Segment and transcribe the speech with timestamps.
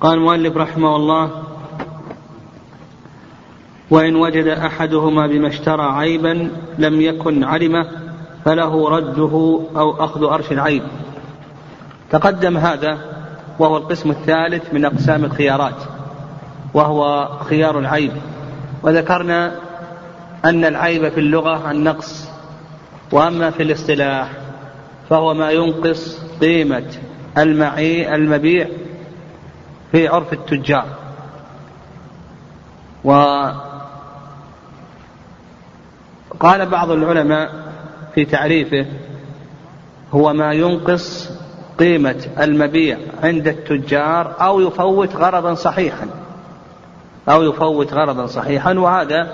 [0.00, 1.30] قال المؤلف رحمه الله
[3.90, 7.86] وإن وجد أحدهما بما اشترى عيبا لم يكن علمه
[8.44, 10.82] فله رده أو أخذ أرش العيب.
[12.10, 12.98] تقدم هذا
[13.58, 15.82] وهو القسم الثالث من أقسام الخيارات
[16.74, 18.12] وهو خيار العيب.
[18.82, 19.52] وذكرنا
[20.44, 22.28] أن العيب في اللغة النقص
[23.12, 24.32] وأما في الاصطلاح
[25.10, 26.86] فهو ما ينقص قيمة
[27.38, 28.68] المعي المبيع
[29.92, 30.86] في عرف التجار.
[33.04, 33.76] وقال
[36.66, 37.50] بعض العلماء
[38.14, 38.86] في تعريفه
[40.12, 41.30] هو ما ينقص
[41.78, 46.06] قيمة المبيع عند التجار أو يفوت غرضا صحيحا.
[47.28, 49.28] أو يفوت غرضا صحيحا وهذا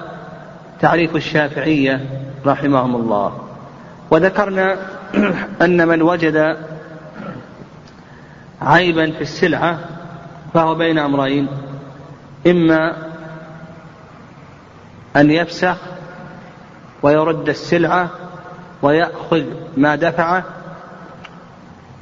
[0.80, 2.06] تعريف الشافعية
[2.46, 3.38] رحمهم الله.
[4.10, 4.76] وذكرنا
[5.64, 6.56] أن من وجد
[8.62, 9.78] عيبا في السلعة
[10.54, 11.48] فهو بين أمرين.
[12.46, 12.96] إما
[15.16, 15.76] أن يفسخ
[17.02, 18.10] ويرد السلعة
[18.82, 19.44] ويأخذ
[19.76, 20.44] ما دفعه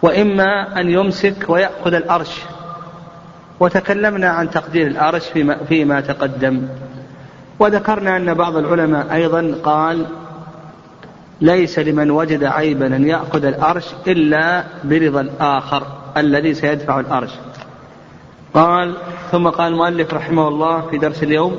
[0.02, 2.40] وإما أن يمسك ويأخذ الأرش.
[3.60, 6.68] وتكلمنا عن تقدير الأرش فيما, فيما تقدم.
[7.58, 10.06] وذكرنا أن بعض العلماء أيضا قال
[11.40, 17.30] ليس لمن وجد عيبا أن يأخذ الأرش إلا برضا الآخر الذي سيدفع الأرش.
[18.54, 18.94] قال
[19.30, 21.58] ثم قال المؤلف رحمه الله في درس اليوم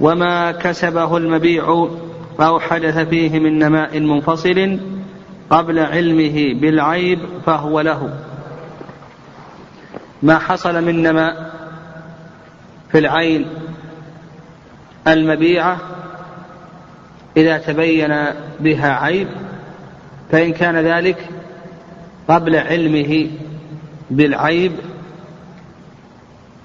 [0.00, 1.88] وما كسبه المبيع
[2.40, 4.80] أو حدث فيه من نماء منفصل
[5.50, 8.14] قبل علمه بالعيب فهو له.
[10.22, 11.52] ما حصل من نماء
[12.92, 13.46] في العين
[15.08, 15.78] المبيعة
[17.36, 18.26] إذا تبين
[18.60, 19.28] بها عيب
[20.30, 21.28] فإن كان ذلك
[22.28, 23.30] قبل علمه
[24.10, 24.72] بالعيب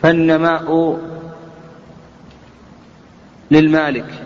[0.02, 1.00] فالنماء
[3.52, 4.24] للمالك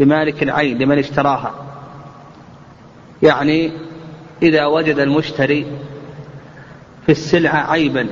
[0.00, 1.54] لمالك العين لمن اشتراها.
[3.22, 3.72] يعني
[4.42, 5.66] إذا وجد المشتري
[7.06, 8.08] في السلعة عيبا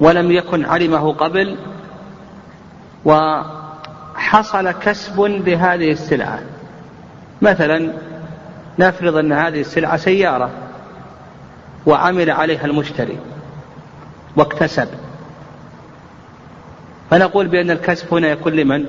[0.00, 1.56] ولم يكن علمه قبل
[3.04, 6.40] وحصل كسب بهذه السلعة.
[7.42, 7.92] مثلا
[8.78, 10.50] نفرض أن هذه السلعة سيارة.
[11.86, 13.18] وعمل عليها المشتري
[14.36, 14.88] واكتسب.
[17.10, 18.84] فنقول بأن الكسب هنا يكون لمن؟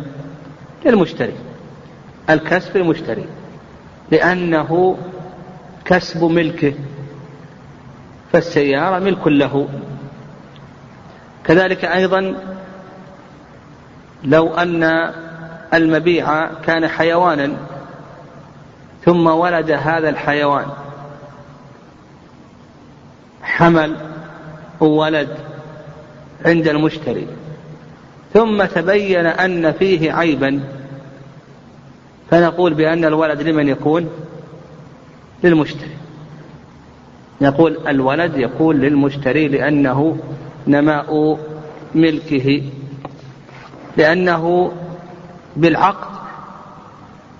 [0.85, 1.35] للمشتري.
[2.29, 3.25] الكسب للمشتري.
[4.11, 4.97] لأنه
[5.85, 6.73] كسب ملكه.
[8.33, 9.67] فالسيارة ملك له.
[11.45, 12.35] كذلك أيضا
[14.23, 15.13] لو أن
[15.73, 17.51] المبيع كان حيوانا
[19.05, 20.65] ثم ولد هذا الحيوان
[23.45, 23.95] حمل
[24.79, 25.29] ولد
[26.45, 27.27] عند المشتري.
[28.33, 30.59] ثم تبين أن فيه عيبا
[32.31, 34.09] فنقول بأن الولد لمن يكون؟
[35.43, 35.95] للمشتري.
[37.41, 40.17] نقول الولد يكون للمشتري لأنه
[40.67, 41.39] نماء
[41.95, 42.61] ملكه
[43.97, 44.71] لأنه
[45.55, 46.15] بالعقد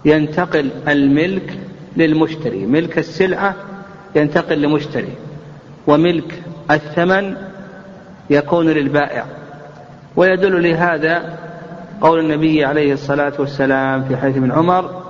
[0.05, 1.59] ينتقل الملك
[1.97, 3.55] للمشتري ملك السلعة
[4.15, 5.13] ينتقل لمشتري.
[5.87, 7.35] وملك الثمن
[8.29, 9.25] يكون للبائع.
[10.15, 11.37] ويدل لهذا
[12.01, 15.03] قول النبي عليه الصلاة والسلام في حديث ابن عمر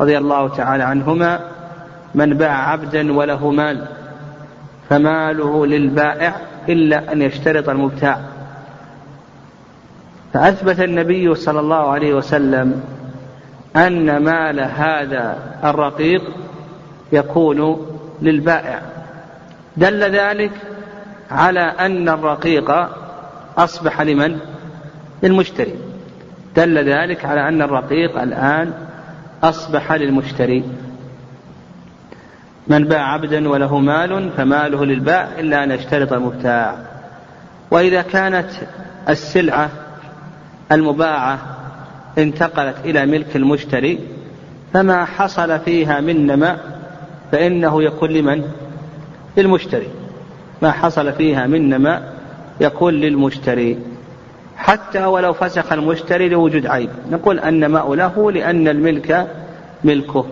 [0.00, 1.40] رضي الله تعالى عنهما
[2.14, 3.86] من باع عبدا وله مال
[4.90, 6.36] فماله للبائع
[6.68, 8.20] إلا أن يشترط المبتاع.
[10.32, 12.82] فأثبت النبي صلى الله عليه وسلم
[13.76, 16.22] أن مال هذا الرقيق
[17.12, 17.86] يكون
[18.22, 18.91] للبائع.
[19.76, 20.50] دل ذلك
[21.30, 22.88] على أن الرقيق
[23.58, 24.38] أصبح لمن؟
[25.22, 25.74] للمشتري
[26.56, 28.72] دل ذلك على أن الرقيق الآن
[29.42, 30.64] أصبح للمشتري
[32.66, 36.76] من باع عبدا وله مال فماله للبائع إلا أن يشترط المبتاع
[37.70, 38.50] وإذا كانت
[39.08, 39.70] السلعة
[40.72, 41.38] المباعة
[42.18, 43.98] انتقلت إلى ملك المشتري
[44.72, 46.58] فما حصل فيها من نماء
[47.32, 48.44] فإنه يكون لمن؟
[49.36, 49.88] للمشتري.
[50.62, 52.12] ما حصل فيها من نماء
[52.60, 53.78] يكون للمشتري.
[54.56, 56.90] حتى ولو فسخ المشتري لوجود عيب.
[57.10, 59.36] نقول النماء له لأن الملك
[59.84, 60.26] ملكه.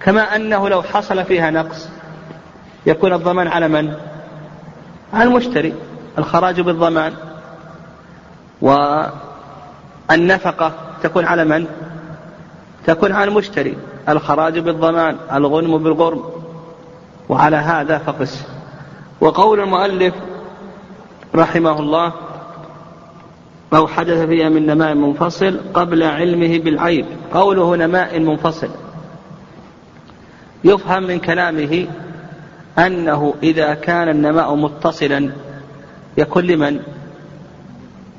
[0.00, 1.88] كما أنه لو حصل فيها نقص
[2.86, 3.94] يكون الضمان على من؟
[5.12, 5.74] على المشتري.
[6.18, 7.12] الخراج بالضمان.
[10.10, 10.72] والنفقة
[11.02, 11.66] تكون على من؟
[12.86, 13.76] تكون على المشتري.
[14.08, 15.16] الخراج بالضمان.
[15.32, 16.39] الغنم بالغرم.
[17.30, 18.44] وعلى هذا فقس.
[19.20, 20.14] وقول المؤلف
[21.34, 22.12] رحمه الله
[23.74, 27.06] أو حدث فيها من نماء منفصل قبل علمه بالعيب.
[27.34, 28.68] قوله نماء منفصل.
[30.64, 31.86] يفهم من كلامه
[32.78, 35.30] أنه إذا كان النماء متصلا
[36.18, 36.80] يكون لمن؟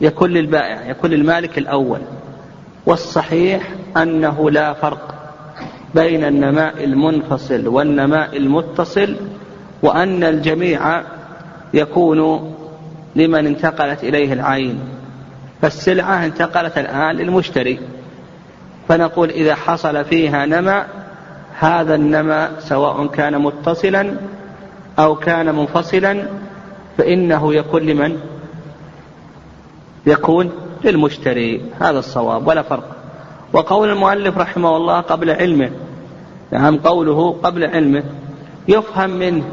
[0.02, 2.00] يكون للبائع يكون للمالك الأول.
[2.86, 5.21] والصحيح أنه لا فرق.
[5.96, 9.16] بين النماء المنفصل والنماء المتصل
[9.82, 11.02] وأن الجميع
[11.74, 12.52] يكون
[13.16, 14.80] لمن انتقلت إليه العين.
[15.62, 17.80] فالسلعة انتقلت الآن للمشتري.
[18.88, 20.84] فنقول إذا حصل فيها نمى
[21.60, 24.14] هذا النمى سواء كان متصلا
[25.00, 26.24] أو كان منفصلا
[26.98, 28.18] فإنه يكون لمن؟
[30.06, 30.52] يكون
[30.84, 31.62] للمشتري.
[31.80, 33.01] هذا الصواب ولا فرق.
[33.54, 35.72] وقول المؤلف رحمه الله قبل علمه
[36.52, 38.04] نعم قوله قبل علمه
[38.68, 39.44] يفهم منه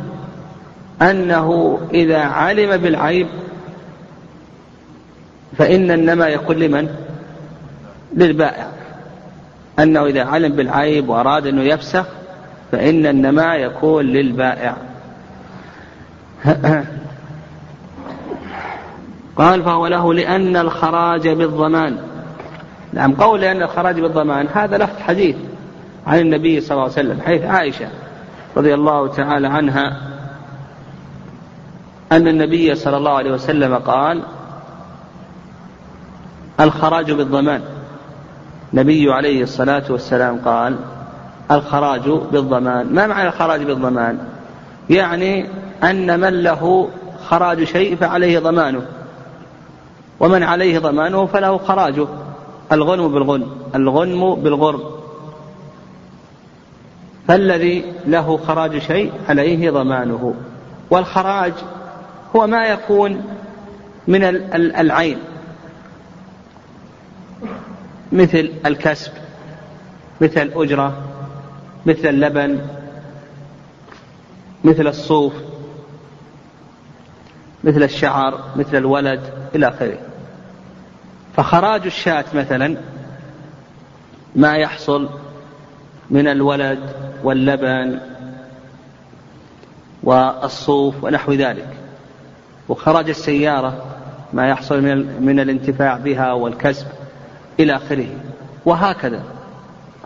[1.02, 3.26] أنه إذا علم بالعيب
[5.58, 6.88] فإن النمى يكون لمن؟
[8.16, 8.66] للبائع.
[9.78, 12.06] أنه إذا علم بالعيب وأراد أنه يفسخ
[12.72, 14.76] فإن النمى يكون للبائع.
[19.36, 22.07] قال فهو له لأن الخراج بالضمان.
[22.92, 25.36] نعم قول لأن الخراج بالضمان هذا لفظ حديث
[26.06, 27.88] عن النبي صلى الله عليه وسلم حيث عائشة
[28.56, 29.96] رضي الله تعالى عنها
[32.12, 34.22] أن النبي صلى الله عليه وسلم قال
[36.60, 37.62] الخراج بالضمان.
[38.72, 40.76] النبي عليه الصلاة والسلام قال
[41.50, 42.94] الخراج بالضمان.
[42.94, 44.18] ما معنى الخراج بالضمان؟
[44.90, 45.46] يعني
[45.82, 46.88] أن من له
[47.28, 48.82] خراج شيء فعليه ضمانه
[50.20, 52.06] ومن عليه ضمانه فله خراجه.
[52.72, 54.98] الغنم بالغنم الغنم بالغرم
[57.28, 60.34] فالذي له خراج شيء عليه ضمانه.
[60.90, 61.52] والخراج
[62.36, 63.24] هو ما يكون
[64.08, 64.24] من
[64.54, 65.18] العين.
[68.12, 69.12] مثل الكسب
[70.20, 71.02] مثل الأجرة
[71.86, 72.58] مثل اللبن
[74.64, 75.32] مثل الصوف
[77.64, 79.20] مثل الشعر مثل الولد
[79.54, 79.98] إلى آخره.
[81.38, 82.76] فخراج الشاة مثلا
[84.36, 85.08] ما يحصل
[86.10, 86.78] من الولد
[87.24, 88.00] واللبن
[90.02, 91.68] والصوف ونحو ذلك.
[92.68, 93.84] وخراج السيارة
[94.32, 96.86] ما يحصل من من الانتفاع بها والكسب
[97.60, 98.08] إلى آخره.
[98.64, 99.22] وهكذا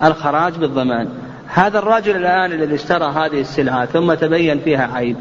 [0.03, 1.09] الخراج بالضمان.
[1.47, 5.17] هذا الرجل الآن الذي اشترى هذه السلعة ثم تبين فيها عيب.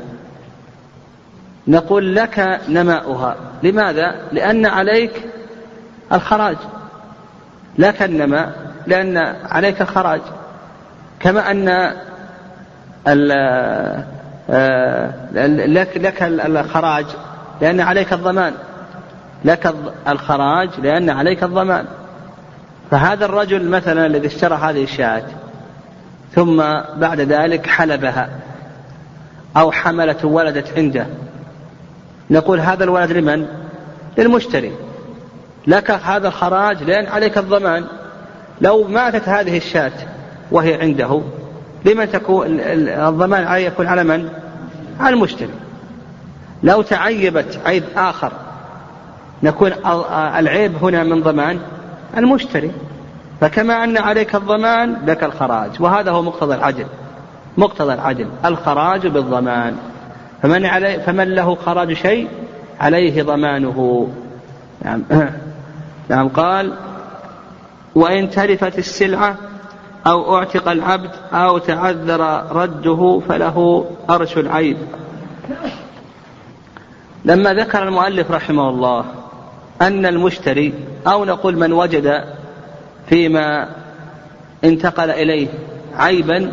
[1.67, 3.35] نقول لك نماؤها.
[3.63, 5.30] لماذا؟ لأن عليك
[6.13, 6.57] الخراج.
[7.77, 8.53] لك النماء
[8.87, 9.17] لأن
[9.49, 10.21] عليك الخراج
[11.19, 11.93] كما أن
[13.07, 14.03] آه،
[15.65, 17.05] لك لك الخراج
[17.61, 18.53] لأن عليك الضمان.
[19.45, 19.75] لك
[20.07, 21.85] الخراج لأن عليك الضمان.
[22.91, 25.23] فهذا الرجل مثلا الذي اشترى هذه الشاة
[26.35, 26.57] ثم
[26.95, 28.29] بعد ذلك حلبها
[29.57, 31.05] أو حملت وولدت عنده.
[32.29, 33.47] نقول هذا الولد لمن؟
[34.17, 34.71] للمشتري.
[35.67, 37.85] لك هذا الخراج لأن عليك الضمان.
[38.61, 39.91] لو ماتت هذه الشاة
[40.51, 41.21] وهي عنده
[41.85, 44.29] لمن تكون الضمان عليه يكون على من؟
[44.99, 45.53] على المشتري
[46.63, 48.31] لو تعيبت عيب آخر
[49.43, 49.71] نكون
[50.37, 51.59] العيب هنا من ضمان
[52.17, 52.71] المشتري
[53.41, 55.69] فكما أن عليك الضمان لك الخراج.
[55.79, 56.85] وهذا هو مقتضى العدل.
[57.57, 58.27] مقتضى العدل.
[58.45, 59.75] الخراج بالضمان.
[60.41, 62.27] فمن, علي فمن له خراج شيء
[62.79, 64.09] عليه ضمانه.
[64.85, 65.03] نعم.
[66.11, 66.73] نعم قال
[67.95, 69.35] وإن تلفت السلعة
[70.07, 74.77] أو أعتق العبد أو تعذر رده فله أرش العيب
[77.25, 79.05] لما ذكر المؤلف رحمه الله
[79.81, 80.73] أن المشتري
[81.07, 82.23] أو نقول من وجد
[83.09, 83.69] فيما
[84.63, 85.47] انتقل إليه
[85.95, 86.51] عيبا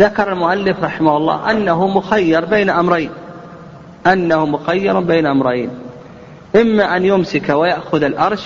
[0.00, 3.10] ذكر المؤلف رحمه الله أنه مخير بين أمرين
[4.06, 5.83] أنه مخير بين أمرين.
[6.56, 8.42] إما أن يمسك ويأخذ الأرش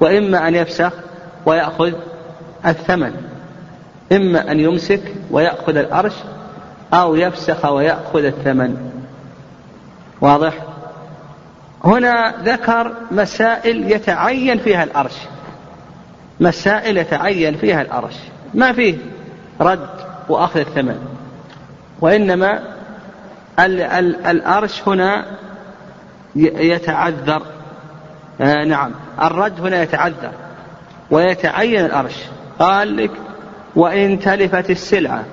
[0.00, 0.92] وإما أن يفسخ
[1.46, 1.92] ويأخذ
[2.66, 3.14] الثمن.
[4.12, 5.00] إما أن يمسك
[5.30, 6.12] ويأخذ الأرش
[6.94, 8.90] أو يفسخ ويأخذ الثمن.
[10.20, 10.54] واضح؟
[11.84, 15.16] هنا ذكر مسائل يتعين فيها الأرش.
[16.40, 18.14] مسائل يتعين فيها الأرش.
[18.54, 18.96] ما فيه؟
[19.60, 19.88] رد
[20.28, 20.98] وأخذ الثمن.
[22.00, 22.62] وإنما
[23.58, 25.24] ال ال الأرش هنا
[26.36, 27.42] يتعذر.
[28.40, 28.92] آه نعم.
[29.22, 30.32] الرد هنا يتعذر
[31.10, 32.16] ويتعين الأرش.
[32.58, 33.10] قال لك
[33.76, 35.24] وإن تلفت السلعة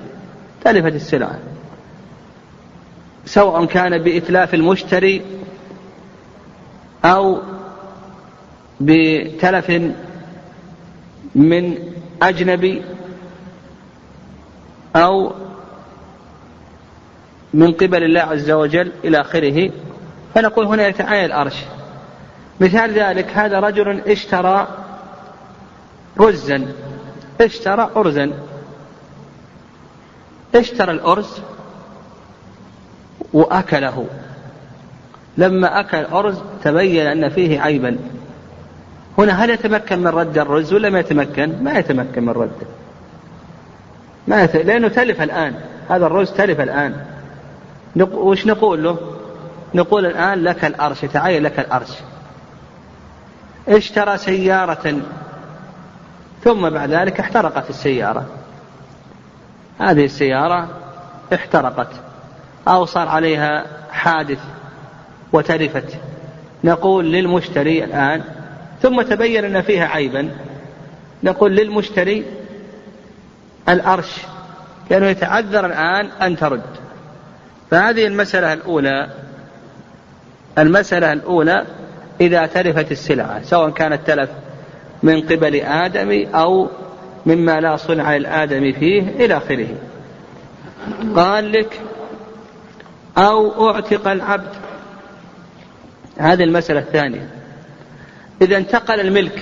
[0.63, 1.39] تلفت السلعة.
[3.25, 5.21] سواء كان بإتلاف المشتري
[7.05, 7.41] أو
[8.81, 9.69] بتلف
[11.35, 11.77] من
[12.21, 12.81] أجنبي
[14.95, 15.33] أو
[17.53, 19.71] من قبل الله عز وجل إلى آخره.
[20.35, 21.55] فنقول هنا يتعين الأرش.
[22.59, 24.67] مثال ذلك هذا رجل اشترى
[26.19, 26.67] رزا
[27.41, 28.31] اشترى أرزا.
[30.55, 31.41] اشترى الأرز
[33.33, 34.05] وأكله.
[35.37, 37.97] لما أكل الأرز تبين أن فيه عيبا.
[39.17, 42.67] هنا هل يتمكن من رد الرز ولا ما يتمكن؟ ما يتمكن من رده.
[44.27, 44.55] ما يت...
[44.55, 45.55] لأنه تلف الآن.
[45.89, 47.05] هذا الرز تلف الآن.
[47.95, 48.15] نق...
[48.15, 48.97] وش نقول له؟
[49.73, 51.91] نقول الآن لك الأرش يتعين لك الأرش.
[53.67, 55.01] اشترى سيارة
[56.43, 58.25] ثم بعد ذلك احترقت السيارة.
[59.79, 60.69] هذه السيارة
[61.33, 61.89] احترقت
[62.67, 64.39] أو صار عليها حادث
[65.33, 65.97] وتلفت.
[66.63, 68.23] نقول للمشتري الآن
[68.81, 70.31] ثم تبين أن فيها عيبا.
[71.23, 72.25] نقول للمشتري
[73.69, 74.17] الأرش
[74.89, 76.61] لأنه يتعذر الآن أن ترد.
[77.71, 79.09] فهذه المسألة الأولى.
[80.57, 81.65] المسألة الأولى
[82.21, 84.29] إذا تلفت السلعة سواء كانت تلف
[85.03, 86.69] من قبل آدم أو
[87.25, 89.67] مما لا صنع الآدم فيه إلى آخره.
[91.15, 91.79] قال لك
[93.17, 94.53] أو أعتق العبد.
[96.17, 97.29] هذه المسألة الثانية.
[98.41, 99.39] إذا انتقل الملك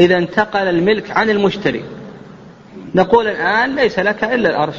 [0.00, 1.84] إذا انتقل الملك عن المشتري.
[2.94, 4.76] نقول الآن ليس لك إلا الأرش.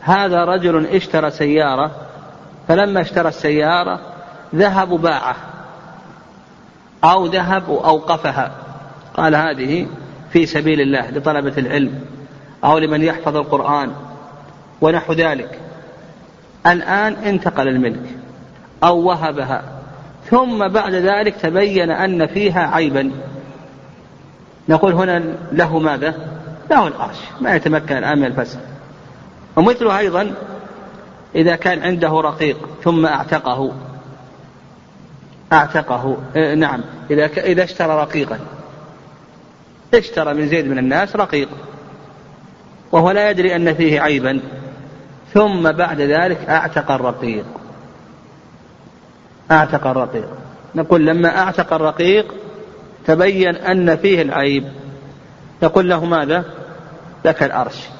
[0.00, 2.05] هذا رجل اشترى سيارة
[2.68, 4.00] فلما اشترى السيارة
[4.54, 5.36] ذهب باعه
[7.04, 8.52] أو ذهب وأوقفها.
[9.14, 9.86] قال هذه
[10.32, 12.00] في سبيل الله لطلبة العلم
[12.64, 13.92] أو لمن يحفظ القرآن
[14.80, 15.58] ونحو ذلك.
[16.66, 18.16] الآن انتقل الملك
[18.84, 19.62] أو وهبها.
[20.30, 23.10] ثم بعد ذلك تبين أن فيها عيبا.
[24.68, 26.14] نقول هنا له ماذا؟
[26.70, 28.58] له الأرش ما يتمكن الآن من الفسخ
[29.56, 30.34] ومثله أيضا
[31.36, 33.72] إذا كان عنده رقيق ثم أعتقه.
[35.52, 36.16] أعتقه.
[36.36, 36.80] إيه، نعم.
[37.10, 38.38] إذا إذا اشترى رقيقا.
[39.94, 41.48] اشترى من زيد من الناس رقيق.
[42.92, 44.40] وهو لا يدري أن فيه عيبا.
[45.34, 47.44] ثم بعد ذلك أعتق الرقيق.
[49.50, 50.28] أعتق الرقيق.
[50.74, 52.34] نقول لما أعتق الرقيق
[53.06, 54.64] تبين أن فيه العيب.
[55.62, 56.44] يقول له ماذا؟
[57.24, 57.95] لك الأرش.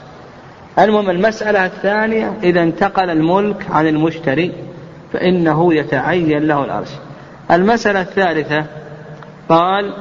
[0.78, 4.52] المهم المسألة الثانية إذا انتقل الملك عن المشتري
[5.12, 6.88] فإنه يتعين له الأرش.
[7.50, 8.66] المسألة الثالثة
[9.48, 9.94] قال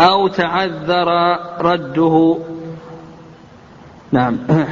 [0.00, 2.38] أو تعذر رده.
[4.12, 4.38] نعم.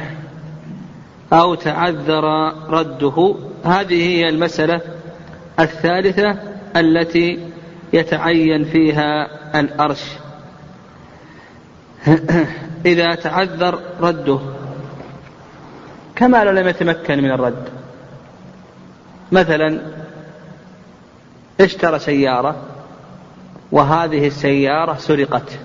[1.33, 3.35] أو تعذر رده.
[3.65, 4.81] هذه هي المسألة
[5.59, 6.37] الثالثة
[6.75, 7.39] التي
[7.93, 9.27] يتعين فيها
[9.59, 10.03] الأرش.
[12.85, 14.39] إذا تعذر رده.
[16.15, 17.69] كما لو لم يتمكن من الرد.
[19.31, 19.81] مثلا
[21.61, 22.55] اشترى سيارة
[23.71, 25.59] وهذه السيارة سرقت.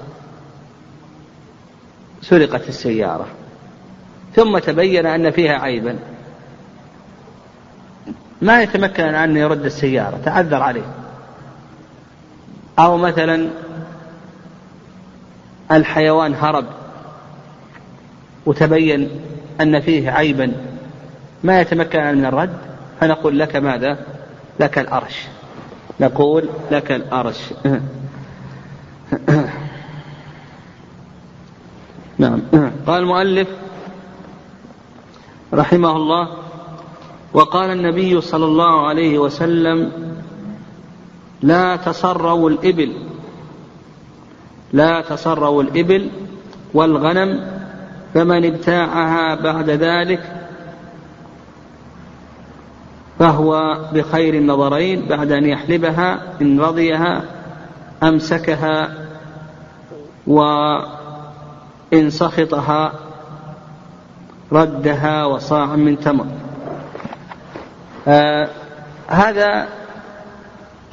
[2.22, 3.26] سرقت السيارة.
[4.36, 5.98] ثم تبين أن فيها عيبا.
[8.42, 10.94] ما يتمكن أن يرد السيارة تعذر عليه.
[12.78, 13.50] أو مثلا
[15.72, 16.66] الحيوان هرب.
[18.48, 19.08] وتبين
[19.60, 20.52] أن فيه عيبا
[21.44, 22.58] ما يتمكن من الرد
[23.00, 23.98] فنقول لك ماذا؟
[24.60, 25.26] لك الأرش.
[26.00, 27.36] نقول لك الأرش.
[32.18, 32.42] نعم.
[32.86, 33.48] قال المؤلف
[35.54, 36.28] رحمه الله
[37.32, 39.92] وقال النبي صلى الله عليه وسلم
[41.42, 42.92] لا تصروا الإبل.
[44.72, 46.10] لا تصروا الإبل
[46.74, 47.57] والغنم
[48.14, 50.20] فمن ابتاعها بعد ذلك
[53.18, 57.22] فهو بخير النظرين بعد أن يحلبها إن رضيها
[58.02, 58.90] أمسكها
[60.26, 62.92] وإن سخطها
[64.52, 66.26] ردها وصاع من تمر.
[68.08, 68.48] آه
[69.06, 69.68] هذا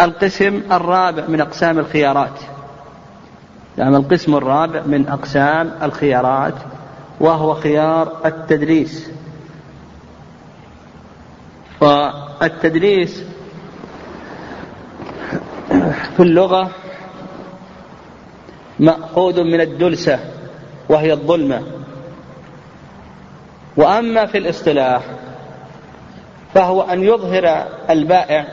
[0.02, 2.40] القسم الرابع من أقسام الخيارات.
[3.78, 6.54] يعني القسم الرابع من أقسام الخيارات.
[7.20, 9.12] وهو خيار التدريس.
[11.82, 13.24] والتدريس
[16.16, 16.72] في اللغة
[18.80, 20.20] مأخوذ من الدلسة
[20.90, 21.64] وهي الظلمة.
[23.78, 25.04] وأما في الاصطلاح
[26.54, 28.48] فهو أن يظهر البائع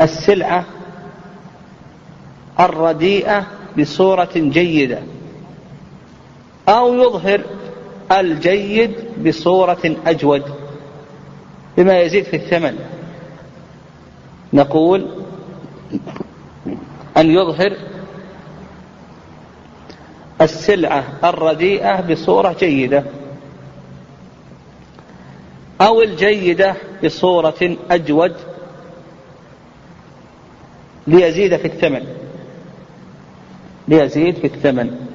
[0.00, 0.64] السلعة
[2.60, 3.46] الرديئة
[3.78, 4.98] بصورة جيدة.
[6.68, 7.44] أو يظهر
[8.12, 8.94] الجيد
[9.26, 10.42] بصورة أجود
[11.76, 12.78] بما يزيد في الثمن.
[14.52, 15.08] نقول
[17.16, 17.76] أن يظهر
[20.40, 23.04] السلعة الرديئة بصورة جيدة
[25.80, 28.34] أو الجيدة بصورة أجود
[31.06, 32.06] ليزيد في الثمن.
[33.88, 35.11] ليزيد في الثمن.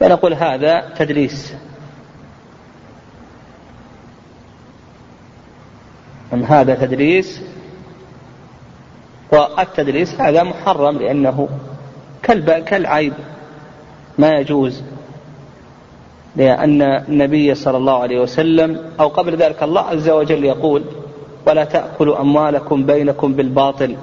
[0.00, 1.54] فنقول هذا تدليس.
[6.32, 7.42] أم هذا تدليس
[9.32, 11.48] والتدليس هذا محرم لأنه
[12.66, 13.12] كالعيب.
[14.18, 14.82] ما يجوز
[16.36, 20.84] لأن النبي صلى الله عليه وسلم أو قبل ذلك الله عز وجل يقول
[21.46, 23.96] ولا تأكلوا أموالكم بينكم بالباطل.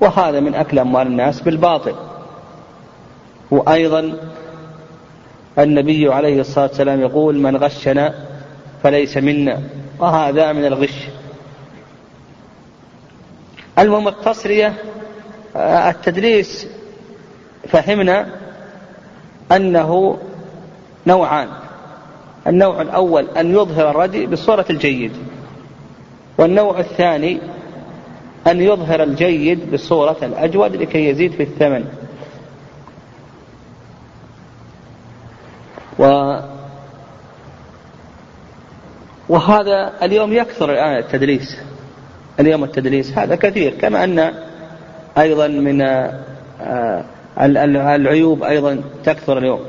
[0.00, 1.94] وهذا من أكل أموال الناس بالباطل.
[3.50, 4.12] وأيضا
[5.58, 8.14] النبي عليه الصلاة والسلام يقول من غشنا
[8.82, 9.60] فليس منا
[9.98, 11.08] وهذا من الغش.
[13.78, 14.74] المهم التصرية
[15.56, 16.66] التدريس
[17.68, 18.26] فهمنا
[19.52, 20.18] أنه
[21.06, 21.48] نوعان.
[22.46, 25.12] النوع الأول أن يظهر الردي بالصورة الجيد
[26.38, 27.40] والنوع الثاني
[28.46, 31.84] أن يظهر الجيد بالصورة الأجود لكي يزيد في الثمن.
[36.00, 36.36] و
[39.28, 41.56] وهذا اليوم يكثر الآن التدليس.
[42.40, 44.32] اليوم التدليس هذا كثير كما أن
[45.18, 47.04] أيضا من آه،
[47.94, 49.60] العيوب أيضا تكثر اليوم.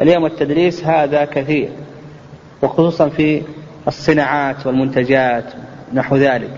[0.00, 1.70] اليوم التدريس هذا كثير
[2.62, 3.42] وخصوصا في
[3.88, 5.44] الصناعات والمنتجات
[5.94, 6.50] نحو ذلك.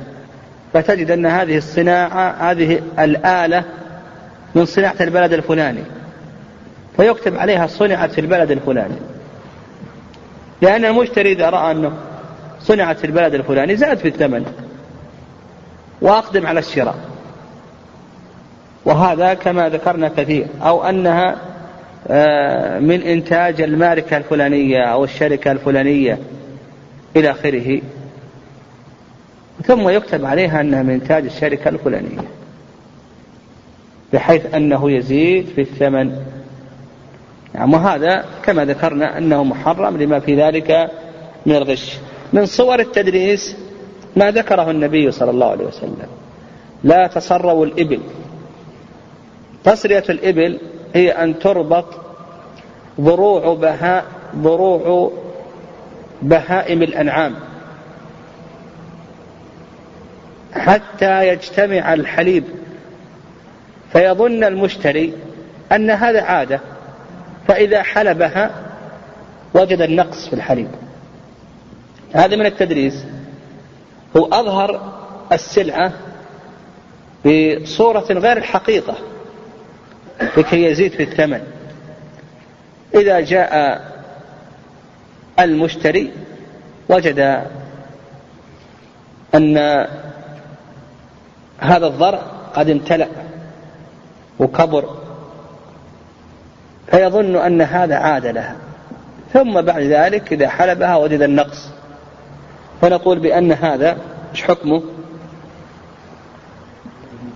[0.72, 3.64] فتجد أن هذه الصناعة هذه الآلة
[4.54, 5.82] من صناعة البلد الفلاني.
[6.96, 8.94] فيكتب عليها صنعت في البلد الفلاني.
[10.62, 11.92] لأن المشتري إذا رأى أنه
[12.60, 14.46] صنعت في البلد الفلاني زاد في الثمن
[16.00, 16.96] وأقدم على الشراء.
[18.84, 20.46] وهذا كما ذكرنا كثير.
[20.62, 21.36] أو أنها
[22.08, 26.18] آه، من إنتاج الماركة الفلانية أو الشركة الفلانية
[27.16, 27.80] إلى آخره.
[29.64, 32.20] ثم يكتب عليها أنها من إنتاج الشركة الفلانية
[34.12, 36.16] بحيث أنه يزيد في الثمن
[37.54, 40.90] نعم وهذا كما ذكرنا أنه محرم لما في ذلك
[41.46, 41.96] من الغش.
[42.32, 43.56] من صور التدريس
[44.16, 46.06] ما ذكره النبي صلى الله عليه وسلم.
[46.84, 48.00] لا تصروا الإبل.
[49.64, 50.58] تصرية الإبل
[50.94, 51.86] هي أن تربط
[53.00, 54.04] ضروع بهاء
[54.36, 55.12] ضروع
[56.22, 57.34] بهائم الأنعام.
[60.52, 62.44] حتى يجتمع الحليب.
[63.92, 65.12] فيظن المشتري
[65.72, 66.60] أن هذا عادة.
[67.48, 68.50] فإذا حلبها
[69.54, 70.68] وجد النقص في الحليب.
[72.14, 73.04] هذا من التدريس.
[74.16, 74.92] هو أظهر
[75.32, 75.92] السلعة
[77.26, 78.94] بصورة غير الحقيقة
[80.36, 81.40] لكي يزيد في الثمن.
[82.94, 83.82] إذا جاء
[85.38, 86.12] المشتري
[86.88, 87.46] وجد
[89.34, 89.86] أن
[91.58, 92.22] هذا الضرع
[92.54, 93.08] قد امتلأ
[94.38, 95.01] وكبر
[96.92, 98.56] فيظن أن هذا عاد لها.
[99.32, 101.70] ثم بعد ذلك إذا حلبها وجد النقص.
[102.80, 103.96] فنقول بأن هذا
[104.32, 104.82] إيش حكمه؟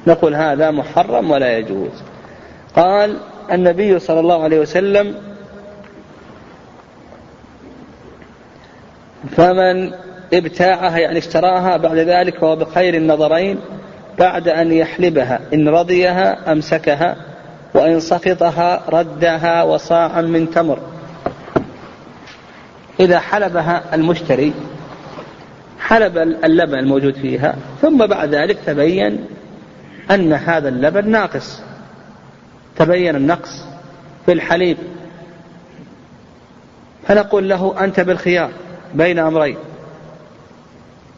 [0.06, 1.90] نقول هذا محرم ولا يجوز.
[2.74, 3.16] قال
[3.52, 5.14] النبي صلى الله عليه وسلم
[9.36, 9.92] فمن
[10.34, 13.58] ابتاعها يعني اشتراها بعد ذلك فهو بخير النظرين
[14.18, 17.16] بعد أن يحلبها إن رضيها أمسكها
[17.76, 20.78] وإن سقطها ردها وصاعا من تمر.
[23.00, 24.54] إذا حلبها المشتري
[25.80, 29.24] حلب اللبن الموجود فيها ثم بعد ذلك تبين
[30.10, 31.60] أن هذا اللبن ناقص.
[32.76, 33.64] تبين النقص
[34.26, 34.76] في الحليب.
[37.08, 38.50] فنقول له أنت بالخيار
[38.94, 39.56] بين أمرين.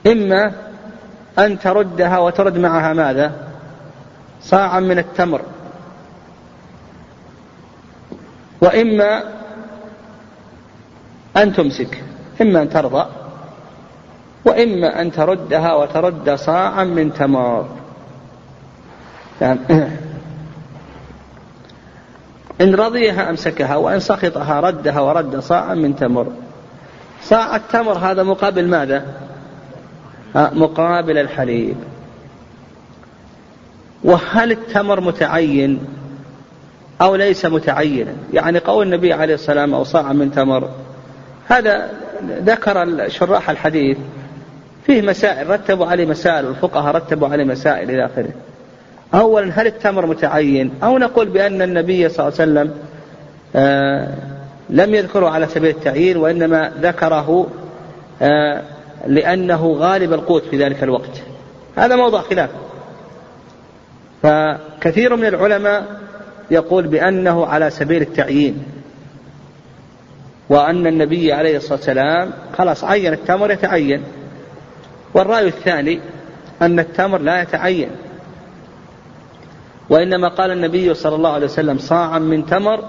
[0.06, 0.52] إما
[1.38, 3.32] أن تردها وترد معها ماذا؟
[4.42, 5.40] صاعا من التمر.
[8.60, 9.22] وإما
[11.36, 12.02] أن تمسك
[12.42, 13.06] إما أن ترضى
[14.44, 17.68] وإما أن تردها وترد صاعا من تمر.
[22.60, 26.26] إن رضيها أمسكها وإن سخطها ردها ورد صاعا من تمر.
[27.22, 29.06] صاع التمر هذا مقابل ماذا؟
[30.34, 31.76] مقابل الحليب.
[34.04, 35.97] وهل التمر متعين؟
[37.00, 38.12] أو ليس متعينا.
[38.32, 40.68] يعني قول النبي عليه الصلاة والسلام أو صاع من تمر.
[41.48, 41.90] هذا
[42.44, 43.98] ذكر شراح الحديث.
[44.86, 48.30] فيه مسائل رتبوا عليه مسائل والفقهاء رتبوا عليه مسائل إلى آخره.
[49.14, 52.74] أولا هل التمر متعين؟ أو نقول بأن النبي صلى الله عليه وسلم
[53.56, 54.08] آه
[54.70, 57.46] لم يذكره على سبيل التعيين وإنما ذكره
[58.22, 58.62] آه
[59.06, 61.22] لأنه غالب القوت في ذلك الوقت.
[61.76, 62.50] هذا موضع خلاف.
[64.22, 65.84] فكثير من العلماء
[66.50, 68.64] يقول بأنه على سبيل التعيين
[70.48, 74.02] وأن النبي عليه الصلاة والسلام خلاص عين التمر يتعين.
[75.14, 76.00] والرأي الثاني
[76.62, 77.90] أن التمر لا يتعين
[79.90, 82.84] وإنما قال النبي صلى الله عليه وسلم صاعا من تمر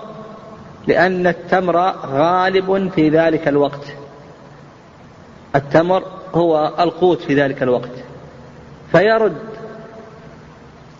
[0.88, 3.86] لأن التمر غالب في ذلك الوقت.
[5.56, 7.92] التمر هو القوت في ذلك الوقت.
[8.92, 9.38] فيرد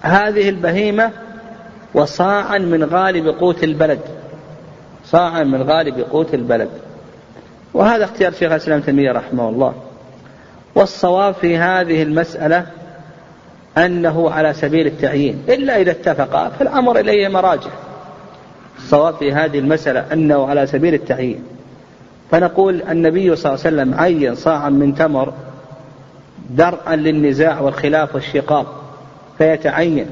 [0.02, 1.12] هذه البهيمة
[1.94, 4.00] وصاعا من غالب قوت البلد.
[5.06, 6.70] صاعا من غالب قوت البلد.
[7.74, 9.74] وهذا اختيار شيخ الإسلام تيمية رحمه الله.
[10.76, 12.66] والصواب في هذه المسألة
[13.78, 15.44] أنه على سبيل التعيين.
[15.50, 17.72] إلا إذا اتفق فالأمر إليه مراجع.
[18.78, 21.44] الصواب في هذه المسألة أنه على سبيل التعيين.
[22.32, 25.34] فنقول النبي صلى الله عليه وسلم عين صاعا من تمر
[26.50, 28.84] درءا للنزاع والخلاف والشقاق.
[29.38, 30.06] فيتعين.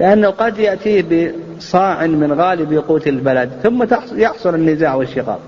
[0.00, 5.40] لأنه قد يأتيه بصاع من غالب قوت البلد ثم يحصل النزاع والشقاق.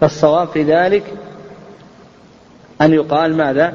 [0.00, 1.02] فالصواب في ذلك
[2.80, 3.74] أن يقال ماذا؟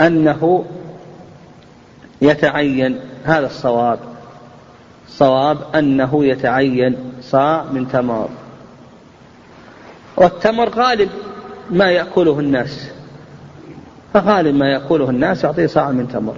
[0.00, 0.64] أنه
[2.22, 3.98] يتعين هذا الصواب.
[5.08, 8.28] صواب أنه يتعين صاع من تمر.
[10.16, 11.10] والتمر غالب
[11.70, 12.90] ما يأكله الناس.
[14.14, 16.36] فغالب ما يأكله الناس يعطيه صاع من تمر.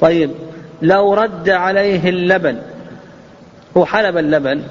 [0.00, 0.30] طيب
[0.82, 2.58] لو رد عليه اللبن
[3.76, 4.62] هو حلب اللبن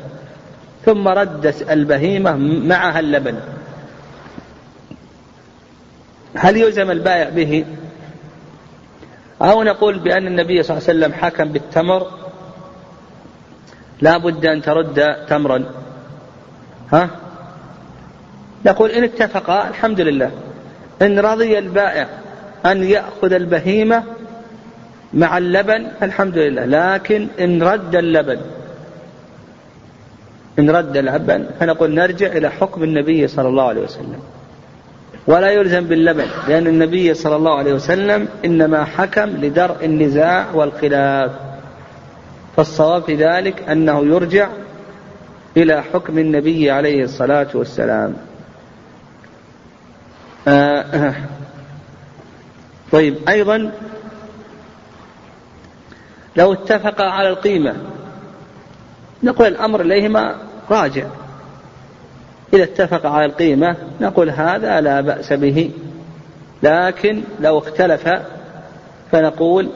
[0.85, 3.35] ثم ردت البهيمة معها اللبن.
[6.35, 7.65] هل يلزم البائع به؟
[9.41, 12.07] أو نقول بأن النبي صلى الله عليه وسلم حكم بالتمر
[14.01, 15.65] لا بد أن ترد تمرا.
[16.93, 17.09] ها؟
[18.65, 20.31] نقول إن اتفقا الحمد لله.
[21.01, 22.07] إن رضي البائع
[22.65, 24.03] أن يأخذ البهيمة
[25.15, 26.65] مع اللبن الحمد لله.
[26.65, 28.39] لكن إن رد اللبن
[30.59, 34.19] إن رد اللبن فنقول نرجع إلى حكم النبي صلى الله عليه وسلم.
[35.27, 41.31] ولا يلزم باللبن لأن النبي صلى الله عليه وسلم إنما حكم لدرء النزاع والخلاف.
[42.57, 44.49] فالصواب في ذلك أنه يرجع
[45.57, 48.13] إلى حكم النبي عليه الصلاة والسلام.
[50.47, 51.15] آه
[52.91, 53.71] طيب أيضا
[56.37, 57.75] لو اتفقا على القيمة
[59.23, 60.35] نقول الأمر إليهما
[60.71, 61.05] راجع.
[62.53, 65.71] إذا اتفق على القيمة نقول هذا لا بأس به.
[66.63, 68.09] لكن لو اختلف
[69.11, 69.69] فنقول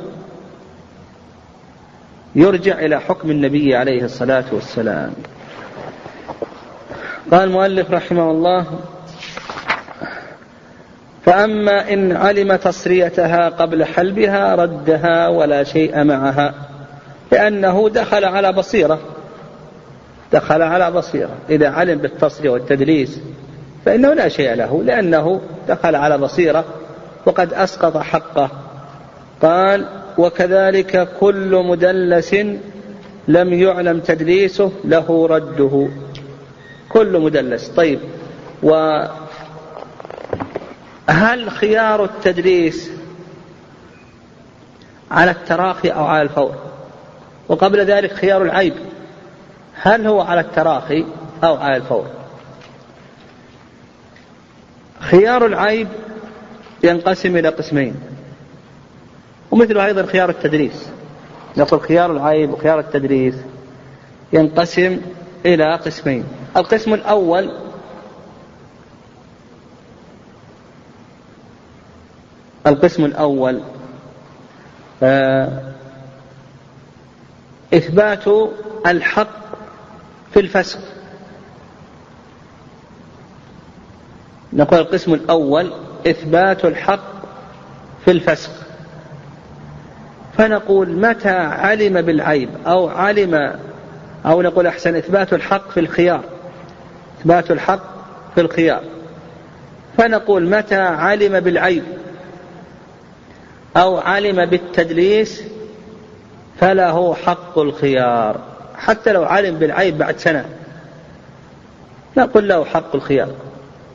[2.36, 5.13] يرجع إلى حكم النبي عليه الصلاة والسلام.
[7.32, 8.65] قال المؤلف رحمه الله
[11.30, 16.54] فأما إن علم تصريتها قبل حلبها ردها ولا شيء معها
[17.32, 19.00] لأنه دخل على بصيرة
[20.34, 21.30] دخل على بصيرة.
[21.50, 23.20] إذا علم بالتصرية والتدليس
[23.86, 26.65] فإنه لا شيء له لأنه دخل على بصيرة
[27.26, 28.50] وقد أسقط حقه.
[29.42, 29.86] قال
[30.18, 32.34] وكذلك كل مدلس
[33.28, 35.88] لم يعلم تدليسه له رده.
[36.89, 37.68] كل مدلس.
[37.68, 38.00] طيب
[38.63, 39.02] و
[41.10, 42.91] هل خيار التدليس
[45.12, 46.56] على التراخي أو على الفور؟
[47.48, 48.74] وقبل ذلك خيار العيب
[49.74, 51.06] هل هو على التراخي
[51.43, 52.08] أو على الفور؟
[55.00, 55.88] خيار العيب
[56.84, 57.95] ينقسم إلى قسمين
[59.52, 60.89] ومثله أيضا خيار التدريس.
[61.58, 63.36] نقول خيار العيب وخيار التدريس
[64.34, 65.02] ينقسم
[65.45, 66.24] إلى قسمين.
[66.58, 67.68] القسم الأول
[72.67, 73.62] القسم الأول
[75.04, 75.50] آه،
[77.74, 78.24] إثبات
[78.88, 79.39] الحق
[80.34, 80.80] في الفسق.
[84.54, 85.74] نقول القسم الأول
[86.08, 87.04] إثبات الحق
[88.06, 88.52] في الفسق.
[90.38, 93.60] فنقول متى علم بالعيب أو علم
[94.26, 96.24] أو نقول أحسن إثبات الحق في الخيار.
[97.22, 97.84] إثبات الحق
[98.36, 98.84] في الخيار.
[99.98, 101.84] فنقول متى علم بالعيب.
[103.77, 105.43] أو علم بالتدليس
[106.60, 108.39] فله حق الخيار.
[108.75, 110.45] حتى لو علم بالعيب بعد سنة
[112.17, 113.29] نقول له حق الخيار.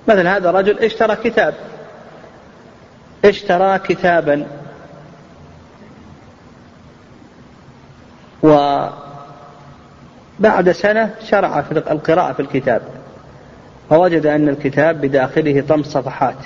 [0.08, 1.54] مثل هذا رجل اشترى كتاب.
[3.24, 4.46] اشترى كتابا.
[8.42, 8.92] وبعد
[10.72, 12.82] سنة شرع في القراءة في الكتاب.
[13.90, 16.36] فوجد أن الكتاب بداخله طمس صفحات.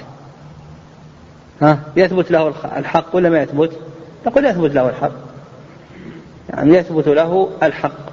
[1.62, 3.72] ها؟ يثبت له الحق ولا ما يثبت؟
[4.26, 5.12] نقول يثبت له الحق.
[6.50, 8.08] يعني يثبت له الحق.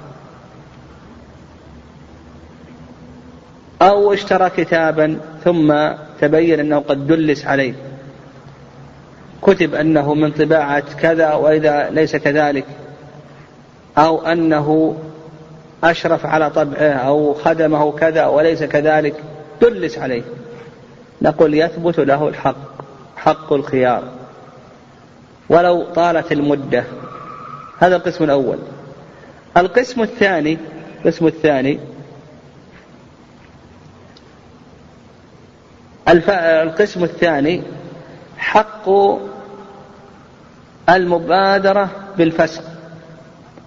[3.82, 5.88] أو اشترى كتابا ثم
[6.20, 7.74] تبين أنه قد دلس عليه.
[9.42, 12.64] كتب أنه من طباعة كذا وإذا ليس كذلك.
[13.98, 14.96] أو أنه
[15.84, 19.14] أشرف على طبعه أو خدمه كذا وليس كذلك.
[19.62, 20.22] دلس عليه.
[21.22, 22.75] نقول يثبت له الحق.
[23.26, 24.02] حق الخيار.
[25.48, 26.84] ولو طالت المدة.
[27.78, 28.58] هذا القسم الأول.
[29.56, 30.58] القسم الثاني
[31.04, 31.80] القسم الثاني
[36.08, 37.62] القسم الثاني
[38.38, 38.88] حق
[40.88, 42.62] المبادرة بالفسق.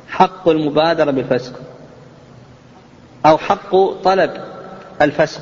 [0.10, 1.60] حق المبادرة بالفسق.
[3.26, 4.32] أو حق طلب
[5.02, 5.42] الفسق.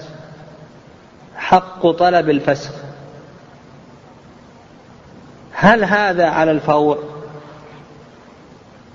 [1.36, 2.87] حق طلب الفسق.
[5.60, 7.04] هل هذا على الفور؟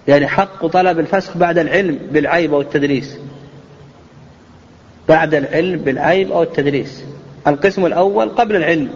[0.08, 3.16] يعني حق طلب الفسق بعد العلم بالعيب أو التدريس
[5.08, 7.04] بعد العلم بالعيب أو التدريس
[7.46, 8.90] القسم الأول قبل العلم.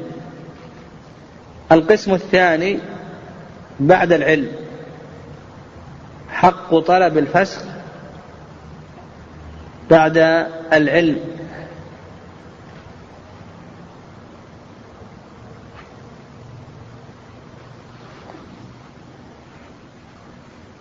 [1.72, 2.78] القسم الثاني
[3.80, 4.48] بعد العلم.
[6.30, 7.62] حق طلب الفسخ
[9.90, 10.18] بعد
[10.72, 11.20] العلم.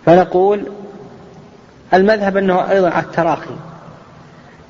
[0.06, 0.66] فنقول
[1.94, 3.56] المذهب أنه أيضا على التراخي.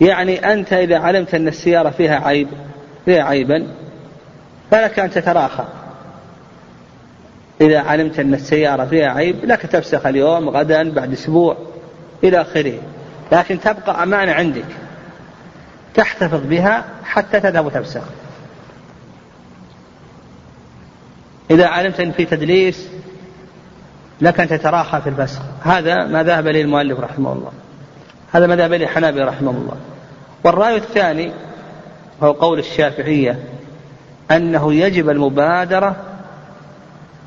[0.00, 2.48] يعني أنت إذا علمت أن السيارة فيها عيب
[3.04, 3.66] فيها عيبا
[4.70, 5.64] فلك أن تتراخى.
[7.60, 11.56] إذا علمت أن السيارة فيها عيب لك تفسخ اليوم غدا بعد أسبوع
[12.24, 12.78] إلى آخره.
[13.32, 14.64] لكن تبقى أمانة عندك.
[15.94, 18.02] تحتفظ بها حتى تذهب تفسخ
[21.50, 22.88] إذا علمت أن في تدليس
[24.20, 27.50] لك أن تتراخى في الفسخ هذا ما ذهب إليه المؤلف رحمه الله.
[28.32, 29.76] هذا ما ذهب إليه حنابل رحمه الله.
[30.44, 31.32] والرأي الثاني
[32.22, 33.38] هو قول الشافعية
[34.30, 35.96] أنه يجب المبادرة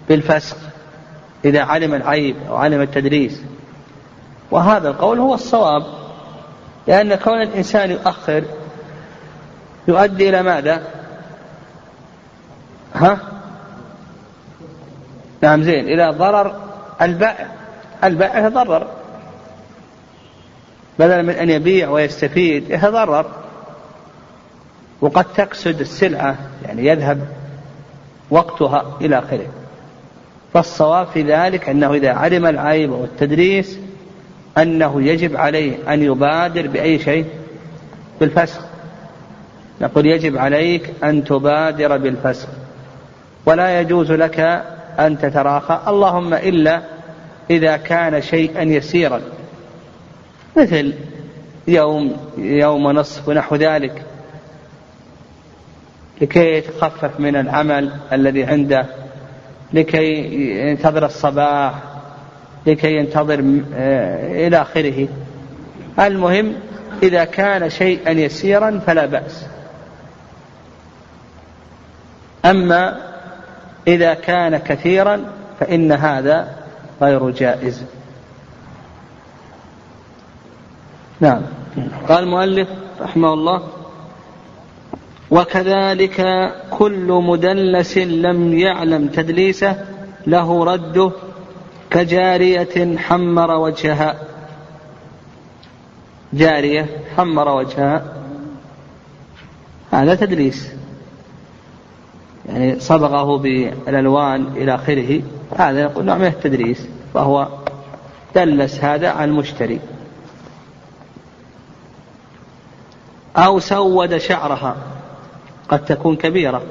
[0.09, 0.57] بالفسق
[1.45, 3.41] إذا علم العيب أو علم التدريس.
[4.51, 5.83] وهذا القول هو الصواب
[6.87, 8.43] لأن كون الإنسان يؤخر
[9.87, 10.81] يؤدي إلى ماذا؟
[12.95, 13.19] ها؟
[15.41, 15.85] نعم زين.
[15.85, 16.68] إلى ضرر
[17.01, 17.47] البائع
[18.03, 18.87] البائع يتضرر.
[20.99, 23.25] بدلا من أن يبيع ويستفيد يتضرر.
[25.01, 26.35] وقد تكسد السلعة
[26.65, 27.27] يعني يذهب
[28.29, 29.47] وقتها إلى آخره.
[30.53, 33.79] فالصواب في ذلك أنه إذا علم العيب والتدريس
[34.57, 37.25] أنه يجب عليه أن يبادر بأي شيء؟
[38.19, 38.61] بالفسخ.
[39.81, 42.47] نقول يجب عليك أن تبادر بالفسخ.
[43.45, 44.63] ولا يجوز لك
[44.99, 45.79] أن تتراخى.
[45.87, 46.81] اللهم إلا
[47.49, 49.21] إذا كان شيئا يسيرا.
[50.57, 50.93] مثل
[51.67, 54.03] يوم يوم ونصف ونحو ذلك.
[56.21, 58.85] لكي يتخفف من العمل الذي عنده.
[59.73, 60.05] لكي
[60.69, 61.73] ينتظر الصباح.
[62.67, 65.07] لكي ينتظر آه، إلى آخره.
[65.99, 66.53] المهم
[67.03, 69.45] إذا كان شيئا يسيرا فلا بأس.
[72.45, 73.08] أما
[73.89, 75.21] إذا كان كثيرا
[75.59, 76.55] فإن هذا
[77.01, 77.83] غير جائز.
[81.19, 81.41] نعم.
[82.07, 82.69] قال المؤلف
[83.01, 83.63] رحمه الله
[85.31, 89.85] وكذلك كل مدلس لم يعلم تدليسه
[90.27, 91.11] له رده
[91.91, 94.15] كجارية حمر وجهها.
[96.33, 96.85] جارية
[97.17, 98.03] حمر وجهها.
[99.91, 100.73] هذا تدليس.
[102.49, 105.21] يعني صبغه بالألوان إلى آخره
[105.57, 107.47] هذا نقول نوع من التدليس وهو
[108.35, 109.79] دلس هذا على المشتري.
[113.37, 114.75] أو سود شعرها
[115.69, 116.61] قد تكون كبيرة.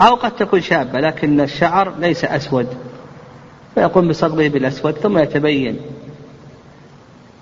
[0.00, 2.68] أو قد تكون شابة لكن الشعر ليس أسود.
[3.74, 5.80] فيقوم بصبغه بالأسود ثم يتبين.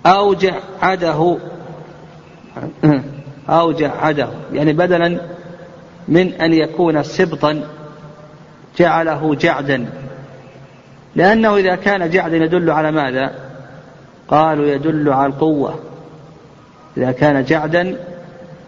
[0.07, 1.39] أو جعده
[3.49, 5.21] أو جعده يعني بدلا
[6.09, 7.63] من أن يكون سبطا
[8.79, 9.91] جعله جعدا.
[11.17, 13.35] لأنه إذا كان جعدا يدل على ماذا؟
[14.29, 15.81] قالوا يدل على القوة.
[16.97, 17.97] إذا كان جعدا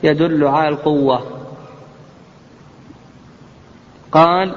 [0.03, 1.23] يدل على القوة.
[4.13, 4.55] قال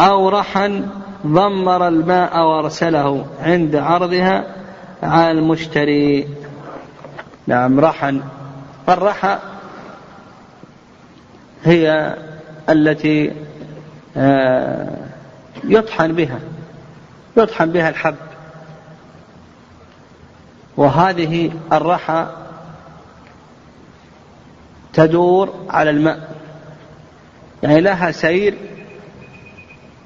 [0.00, 0.88] أو رحا
[1.26, 4.44] ضمر الماء وأرسله عند عرضها
[5.02, 6.28] على المشتري.
[7.46, 8.20] نعم رحا.
[8.86, 9.38] فالرحى
[11.64, 12.16] هي
[12.68, 13.32] التي
[14.16, 14.88] آه،
[15.64, 16.40] يطحن بها
[17.36, 18.14] يطحن بها الحب.
[20.76, 22.26] وهذه الرحى
[24.92, 26.34] تدور على الماء.
[27.62, 28.54] يعني لها سير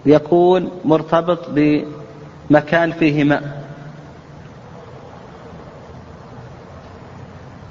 [0.07, 3.62] يكون مرتبط بمكان فيه ماء.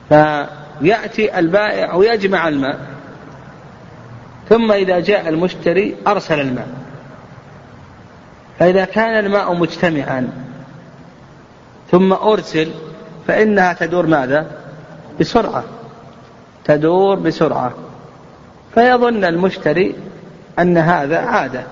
[0.10, 2.91] فيأتي البائع ويجمع الماء.
[4.52, 6.68] ثم إذا جاء المشتري أرسل الماء.
[8.60, 10.30] فإذا كان الماء مجتمعا
[11.92, 12.72] ثم أرسل
[13.28, 14.52] فإنها تدور ماذا؟
[15.20, 15.64] بسرعة.
[16.66, 17.74] تدور بسرعة.
[18.74, 19.96] فيظن المشتري
[20.60, 21.64] أن هذا عادة.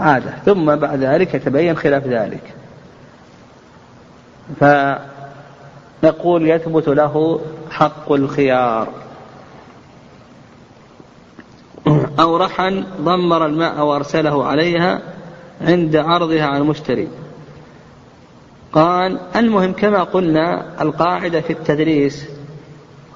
[0.00, 0.30] عادة.
[0.44, 2.54] ثم بعد ذلك يتبين خلاف ذلك.
[6.02, 9.03] فنقول يثبت له حق الخيار.
[12.20, 15.02] أو رحا ضمر الماء وأرسله عليها
[15.60, 17.08] عند عرضها على المشتري.
[18.72, 22.24] قال المهم كما قلنا القاعدة في التدريس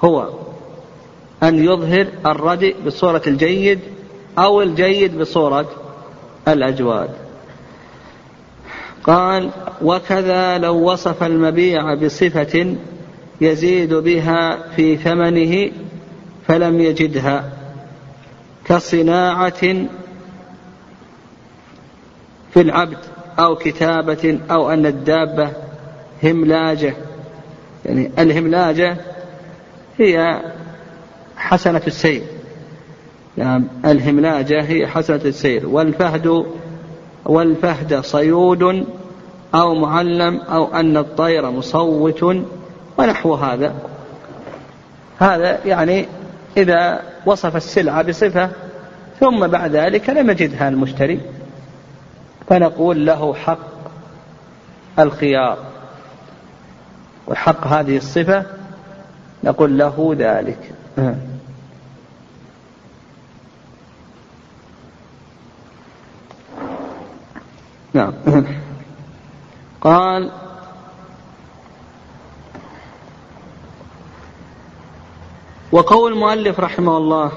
[0.04, 0.28] هو
[1.42, 3.80] أن يظهر الردء بصورة الجيد
[4.38, 5.68] أو الجيد بصورة
[6.48, 7.10] الأجواد.
[9.04, 9.50] قال
[9.82, 12.76] وكذا لو وصف المبيع بصفة
[13.40, 15.70] يزيد بها في ثمنه
[16.46, 17.57] فلم يجدها.
[18.68, 19.60] كصناعة
[22.54, 22.98] في العبد
[23.38, 25.50] أو كتابة أو أن الدابة
[26.24, 26.94] هملاجة.
[27.84, 28.96] يعني الهملاجة
[29.98, 30.40] هي
[31.36, 32.22] حسنة السير.
[33.36, 35.68] نعم الهملاجة هي حسنة السير.
[35.68, 36.46] والفهد
[37.24, 38.86] والفهد صيود
[39.54, 42.22] أو معلم أو أن الطير مصوت
[42.98, 43.74] ونحو هذا.
[45.18, 46.06] هذا يعني
[46.56, 48.50] إذا وصف السلعة بصفة
[49.20, 51.20] ثم بعد ذلك لم يجدها المشتري.
[52.48, 53.58] فنقول له حق
[54.98, 55.58] الخيار.
[57.26, 58.44] وحق هذه الصفة
[59.44, 60.72] نقول له ذلك.
[67.94, 68.12] نعم.
[69.80, 70.30] قال
[75.72, 77.32] وقول المؤلف رحمه الله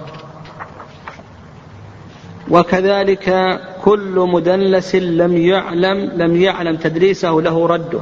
[2.50, 8.00] وكذلك كل مدلس لم يعلم لم يعلم تدريسه له رده.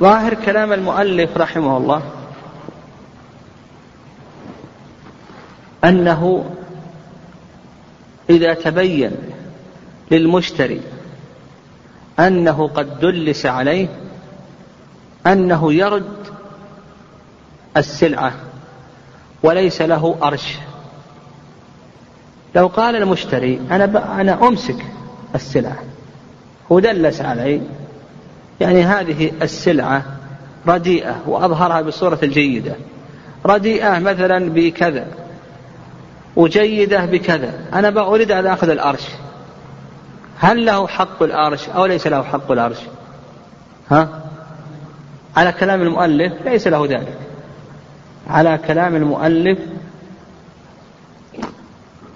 [0.00, 2.02] ظاهر كلام المؤلف رحمه الله
[5.84, 6.44] أنه
[8.30, 9.12] إذا تبين
[10.10, 10.80] للمشتري
[12.18, 13.88] أنه قد دلس عليه
[15.26, 16.16] أنه يرد
[17.76, 18.32] السلعة
[19.42, 20.56] وليس له أرش.
[22.54, 24.84] لو قال المشتري أنا أنا أمسك
[25.34, 25.78] السلعة.
[26.70, 27.60] ودلس علي.
[28.60, 30.02] يعني هذه السلعة
[30.66, 32.74] رديئة وأظهرها بالصورة الجيدة.
[33.46, 35.06] رديئة مثلا بكذا
[36.36, 37.52] وجيدة بكذا.
[37.72, 39.04] أنا أريد أن آخذ الأرش.
[40.38, 42.78] هل له حق الأرش أو ليس له حق الأرش؟
[43.90, 44.19] ها؟
[45.40, 47.18] على كلام المؤلف ليس له ذلك.
[48.28, 49.58] على كلام المؤلف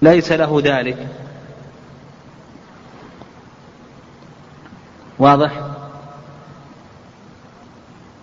[0.01, 1.07] ليس له ذلك.
[5.19, 5.51] واضح؟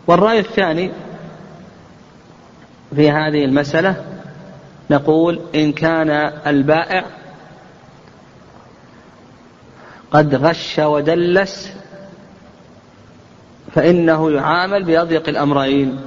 [0.07, 0.93] والرأي الثاني
[2.95, 4.05] في هذه المسألة
[4.91, 6.11] نقول إن كان
[6.47, 7.05] البائع
[10.11, 11.73] قد غش ودلس
[13.75, 16.01] فإنه يعامل بأضيق الأمرين.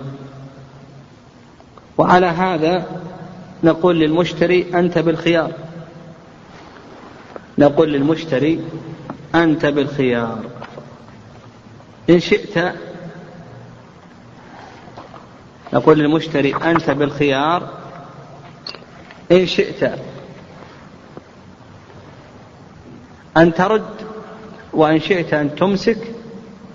[1.98, 2.86] وعلى هذا
[3.64, 5.52] نقول للمشتري أنت بالخيار.
[7.58, 8.66] نقول للمشتري
[9.36, 10.40] أنت بالخيار.
[12.10, 12.74] إن شئت
[15.74, 17.70] نقول للمشتري أنت بالخيار.
[19.32, 20.00] إن شئت
[23.38, 23.86] أن ترد
[24.74, 26.15] وإن شئت أن تمسك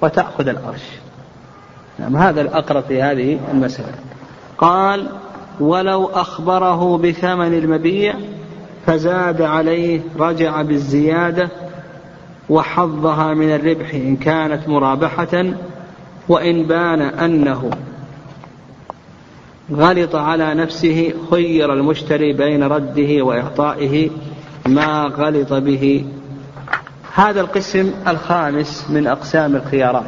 [0.00, 0.82] وتأخذ الأرش
[1.98, 3.94] نعم هذا الأقرب في هذه المسألة.
[4.58, 5.08] قال
[5.60, 8.14] ولو أخبره بثمن المبيع
[8.86, 11.48] فزاد عليه رجع بالزيادة
[12.48, 15.44] وحظها من الربح إن كانت مرابحة
[16.28, 17.70] وإن بان أنه
[19.72, 24.10] غلط على نفسه خير المشتري بين رده وإعطائه
[24.66, 26.04] ما غلط به
[27.14, 30.04] هذا القسم الخامس من أقسام الخيارات.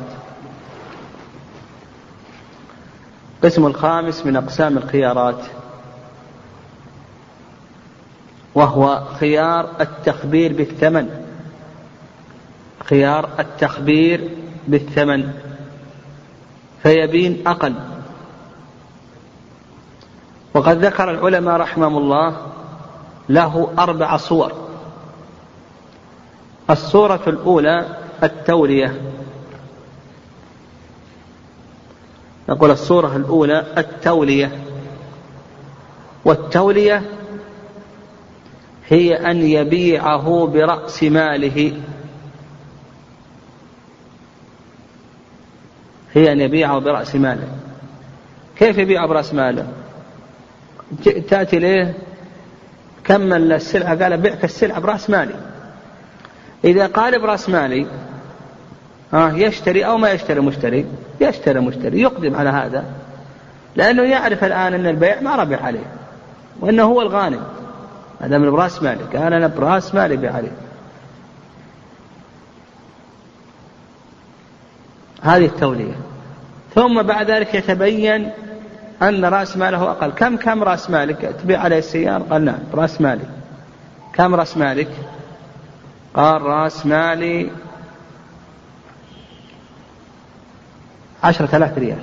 [3.36, 5.44] القسم الخامس من أقسام الخيارات
[8.54, 11.08] وهو خيار التخبير بالثمن.
[12.84, 14.30] خيار التخبير
[14.68, 15.32] بالثمن.
[16.82, 17.74] فيبين أقل.
[20.54, 22.36] وقد ذكر العلماء رحمهم الله
[23.28, 24.61] له أربع صور.
[26.70, 27.86] الصورة الأولى
[28.22, 29.00] التولية.
[32.48, 34.58] نقول الصورة الأولى التولية.
[36.24, 37.02] والتولية
[38.88, 41.80] هي أن يبيعه برأس ماله.
[46.12, 47.48] هي أن يبيعه برأس ماله.
[48.56, 49.72] كيف يبيعه برأس ماله؟
[51.28, 51.94] تأتي إليه
[53.04, 55.51] كمل السلعة؟ قال بيعك السلعة برأس مالي.
[56.64, 57.86] إذا قال برأس مالي
[59.12, 60.86] ها يشتري أو ما يشتري المشتري
[61.20, 62.84] يشتري المشتري يقدم على هذا
[63.76, 65.86] لأنه يعرف الآن أن البيع ما ربح عليه
[66.60, 67.42] وأنه هو الغانم.
[68.20, 70.52] هذا من برأس مالي قال أنا برأس مالي بيع عليه.
[75.22, 75.94] هذه التولية.
[76.74, 78.30] ثم بعد ذلك يتبين
[79.02, 80.10] أن رأس ماله أقل.
[80.10, 83.24] كم كم رأس مالك تبيع عليه السيارة؟ قال نعم رأس مالي.
[84.12, 84.88] كم رأس مالك؟
[86.14, 87.50] قال رأس مالي
[91.22, 92.02] عشرة آلاف ريال.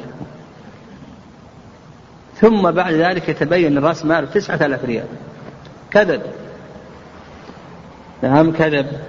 [2.36, 5.08] ثم بعد ذلك يتبين أن رأس ماله تسعة آلاف ريال.
[5.92, 6.22] كذب.
[8.24, 9.00] نعم كذب.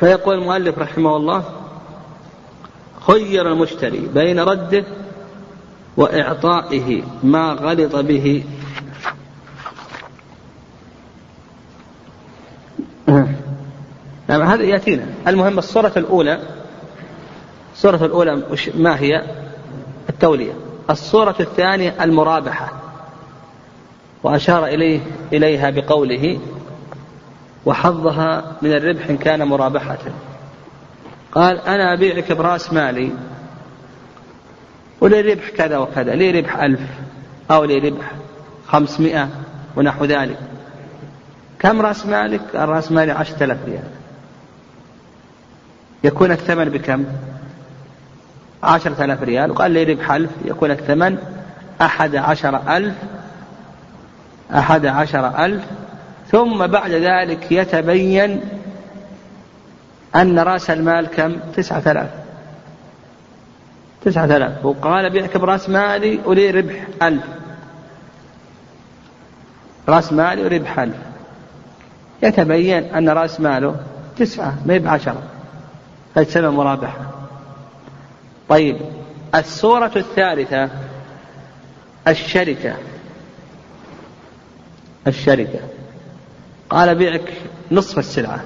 [0.00, 1.44] فيقول المؤلف رحمه الله
[3.00, 4.84] خير المشتري بين رده
[5.96, 8.44] وإعطائه ما غلط به.
[14.28, 15.06] نعم هذا يأتينا.
[15.28, 16.40] المهم الصورة الأولى.
[17.74, 18.42] الصورة الأولى
[18.74, 19.22] ما هي؟
[20.10, 20.52] التولية.
[20.90, 22.72] الصورة الثانية المرابحة.
[24.22, 25.00] وأشار إليه
[25.32, 26.40] إليها بقوله
[27.66, 29.98] وحظها من الربح إن كان مرابحة.
[31.32, 33.12] قال أنا أبيعك برأس مالي.
[35.02, 36.80] ولي ربح كذا وكذا لي ربح ألف
[37.50, 38.12] أو لي ربح
[38.66, 39.28] خمسمائة
[39.76, 40.38] ونحو ذلك.
[41.58, 43.84] كم رأس مالك؟ قال رأس مالي عشرة آلاف ريال.
[46.04, 47.04] يكون الثمن بكم؟
[48.62, 49.50] عشرة آلاف ريال.
[49.50, 51.18] وقال لي ربح ألف يكون الثمن
[51.80, 52.94] أحد عشر ألف
[54.54, 55.64] أحد عشر ألف.
[56.30, 58.40] ثم بعد ذلك يتبين
[60.16, 62.21] أن رأس المال كم؟ تسعة آلاف.
[64.04, 64.64] تسعة آلاف.
[64.64, 67.24] وقال بيعك برأس مالي ولي ربح ألف.
[69.88, 70.96] رأس مالي وربح ألف.
[72.22, 73.76] يتبين أن رأس ماله
[74.16, 75.22] تسعة ما بعشرة.
[76.14, 77.10] فتسمى مرابحة.
[78.48, 78.76] طيب
[79.34, 80.70] الصورة الثالثة
[82.08, 82.76] الشركة.
[85.06, 85.60] الشركة.
[86.70, 87.32] قال بيعك
[87.72, 88.44] نصف السلعة.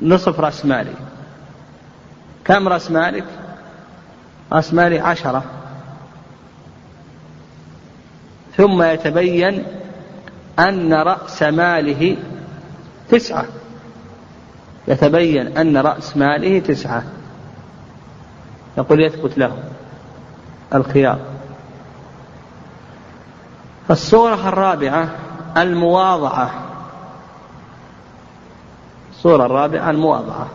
[0.00, 0.94] نصف رأس مالي.
[2.44, 3.24] كم رأس مالك؟
[4.52, 5.44] رأس مالي عشرة.
[8.56, 9.64] ثم يتبين
[10.58, 12.16] أن رأس ماله
[13.08, 13.44] تسعة.
[14.88, 17.02] يتبين أن رأس ماله تسعة.
[18.78, 19.58] يقول يثبت له
[20.74, 21.18] الخيار.
[23.90, 25.08] الصورة الرابعة
[25.56, 26.50] المواضعة.
[29.10, 30.48] الصورة الرابعة المواضعة.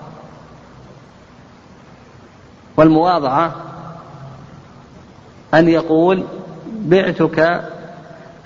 [2.78, 3.66] والمواضعة
[5.54, 6.26] أن يقول
[6.68, 7.70] بعتك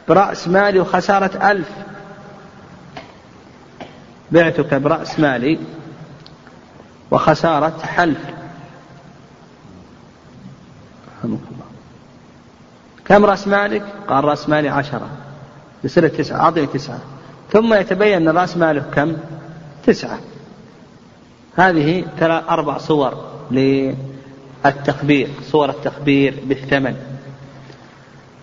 [0.08, 1.70] برأس مالي وخسارة ألف.
[4.32, 5.60] بعتك برأس مالي
[7.12, 8.20] وخسارة ألف.
[13.06, 15.10] كم رأس مالك؟ قال رأس مالي عشرة.
[15.84, 16.99] يصير تسعة أعطني تسعة.
[17.52, 19.18] ثم يتبين أن رأس ماله كم؟
[19.86, 20.20] تسعة.
[21.56, 22.06] هذه
[22.49, 23.32] أربع صور
[24.66, 26.95] للتخبير صور التخبير بالثمن.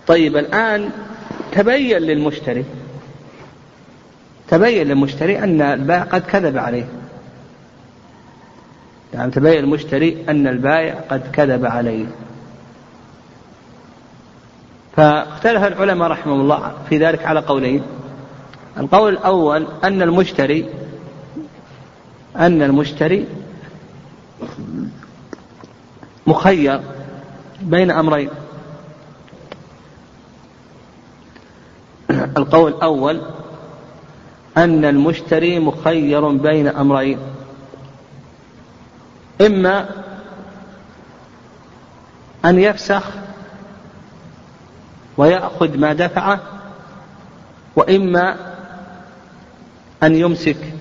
[0.07, 0.89] طيب الآن
[1.51, 2.65] تبين للمشتري
[4.47, 6.85] تبين للمشتري أن البائع قد كذب عليه.
[9.13, 12.05] يعني تبين المشتري أن البائع قد كذب عليه.
[14.95, 17.83] فاختلف العلماء رحمهم الله في ذلك على قولين.
[18.77, 20.69] القول الأول أن المشتري
[22.35, 23.25] أن المشتري
[26.29, 26.81] مخير
[27.61, 28.29] بين أمرين.
[32.37, 33.21] القول الأول
[34.57, 37.19] أن المشتري مخير بين أمرين.
[39.41, 39.89] إما
[42.45, 43.03] أن يفسخ
[45.17, 46.39] ويأخذ ما دفعه
[47.75, 48.35] وإما
[50.03, 50.73] أن يمسك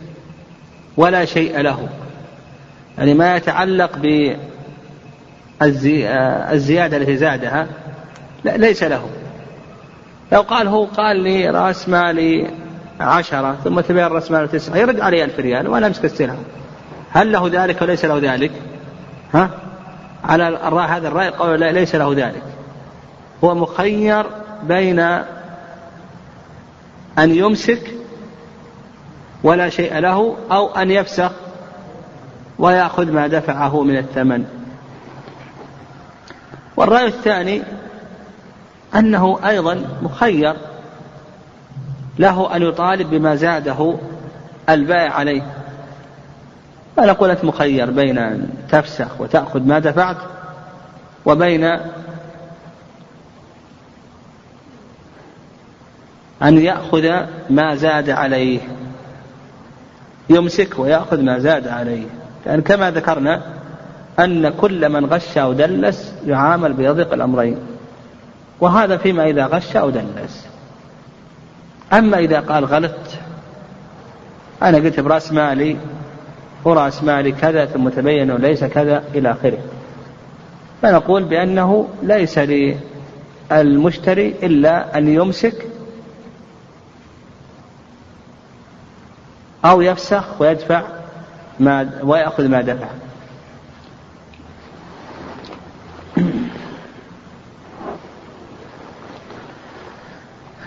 [0.96, 1.88] ولا شيء له.
[2.98, 3.96] يعني ما يتعلق
[5.60, 7.66] بالزيادة التي زادها
[8.44, 9.08] لا ليس له.
[10.32, 12.50] لو قال هو قال لي رأس مالي
[13.00, 16.36] عشرة ثم تبين رأس ماله تسعة يرد علي ألف ريال وأنا أمسك السلعة.
[17.12, 18.50] هل له ذلك وليس له ذلك؟
[19.34, 19.50] ها؟
[20.24, 22.42] على الرأي هذا الرأي قول ليس له ذلك.
[23.44, 24.26] هو مخير
[24.62, 24.98] بين
[27.18, 27.94] أن يمسك
[29.42, 31.30] ولا شيء له أو أن يفسخ
[32.58, 34.57] ويأخذ ما دفعه من الثمن.
[36.78, 37.62] والرأي الثاني
[38.94, 40.56] أنه أيضا مخير
[42.18, 43.94] له أن يطالب بما زاده
[44.68, 45.42] البائع عليه.
[46.96, 50.16] فنقول أنت مخير بين أن تفسخ وتأخذ ما دفعت
[51.26, 51.64] وبين
[56.42, 58.60] أن يأخذ ما زاد عليه
[60.30, 62.06] يمسك ويأخذ ما زاد عليه
[62.46, 63.57] لأن كما ذكرنا
[64.18, 67.58] أن كل من غش أو دلس يعامل بيضيق الأمرين.
[68.60, 70.46] وهذا فيما إذا غش أو دلس.
[71.92, 73.18] أما إذا قال غلطت
[74.62, 75.76] أنا قلت برأس مالي
[76.64, 79.58] ورأس مالي كذا ثم تبين ليس كذا إلى آخره.
[80.82, 82.40] فنقول بأنه ليس
[83.50, 85.66] للمشتري إلا أن يمسك
[89.64, 90.82] أو يفسخ ويدفع
[91.60, 92.88] ما ويأخذ ما دفع.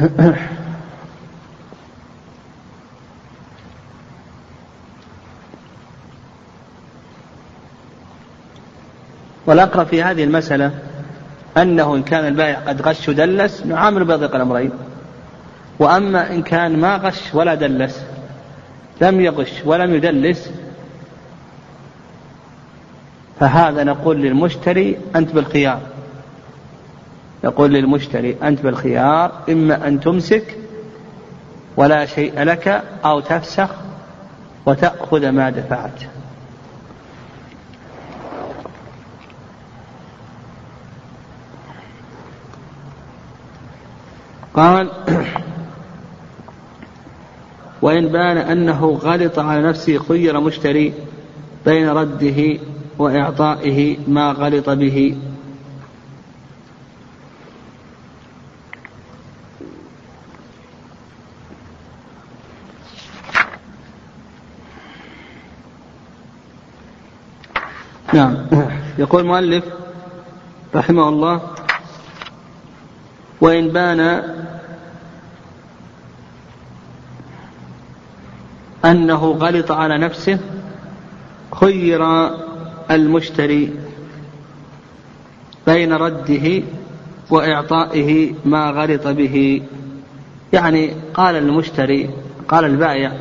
[9.46, 10.72] والأقرب في هذه المسألة
[11.58, 14.72] أنه إن كان البائع قد غش ودلس نعامل بضيق الأمرين.
[15.80, 18.04] وأما إن كان ما غش ولا دلس
[19.02, 20.52] لم يغش ولم يدلس
[23.40, 25.91] فهذا نقول للمشتري أنت بالخيار.
[27.44, 30.58] نقول للمشتري أنت بالخيار إما أن تمسك
[31.78, 33.70] ولا شيء لك أو تفسخ
[34.66, 36.04] وتأخذ ما دفعت.
[44.54, 44.90] قال
[47.82, 50.94] وإن بان أنه غلط على نفسه خير مشتري
[51.66, 52.60] بين رده
[52.98, 55.18] وإعطائه ما غلط به
[68.14, 68.38] نعم
[69.12, 69.64] يقول المؤلف
[70.76, 71.42] رحمه الله
[73.42, 74.24] وإن بان
[78.86, 80.40] أنه غلط على نفسه
[81.56, 82.30] خير
[82.92, 83.74] المشتري
[85.68, 86.64] بين رده
[87.30, 89.62] وإعطائه ما غلط به.
[90.54, 92.10] يعني قال المشتري
[92.48, 93.12] قال البائع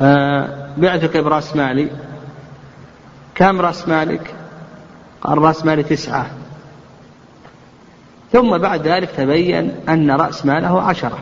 [0.00, 1.88] آه بعتك برأس مالي
[3.34, 4.34] كم رأس مالك؟
[5.22, 6.30] قال رأس مالي تسعة.
[8.32, 11.18] ثم بعد ذلك تبين أن رأس ماله عشرة.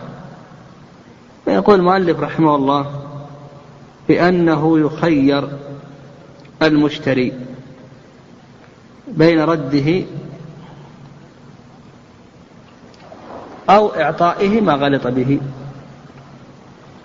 [1.44, 3.02] فيقول المؤلف رحمه الله
[4.08, 5.48] بأنه يخير
[6.62, 7.32] المشتري
[9.08, 10.04] بين رده
[13.70, 15.40] أو إعطائه ما غلط به.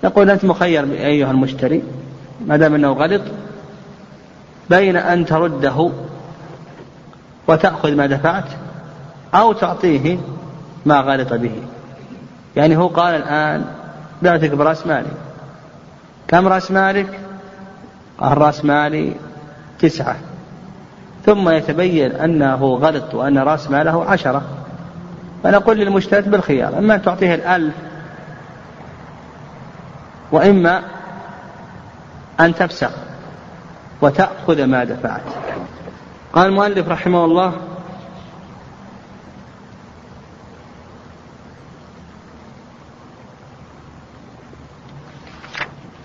[0.04, 1.84] نقول أنت مخير أيها المشتري
[2.46, 3.22] ما دام أنه غلط
[4.70, 5.92] بين أن ترده
[7.48, 8.46] وتأخذ ما دفعت
[9.36, 10.18] أو تعطيه
[10.86, 11.56] ما غلط به.
[12.56, 13.66] يعني هو قال الآن
[14.22, 15.12] بعتك برأس مالي.
[16.28, 17.20] كم رأس مالك؟
[18.20, 19.14] قال رأس مالي
[19.80, 20.16] تسعة.
[21.26, 24.42] ثم يتبين أنه غلط وأن رأس ماله عشرة.
[25.44, 27.74] فنقول للمشتري بالخيار إما أن تعطيه الألف
[30.32, 30.82] وإما
[32.40, 33.07] أن تفسخ.
[34.02, 35.22] وتأخذ ما دفعت.
[36.34, 37.54] قال المؤلف رحمه الله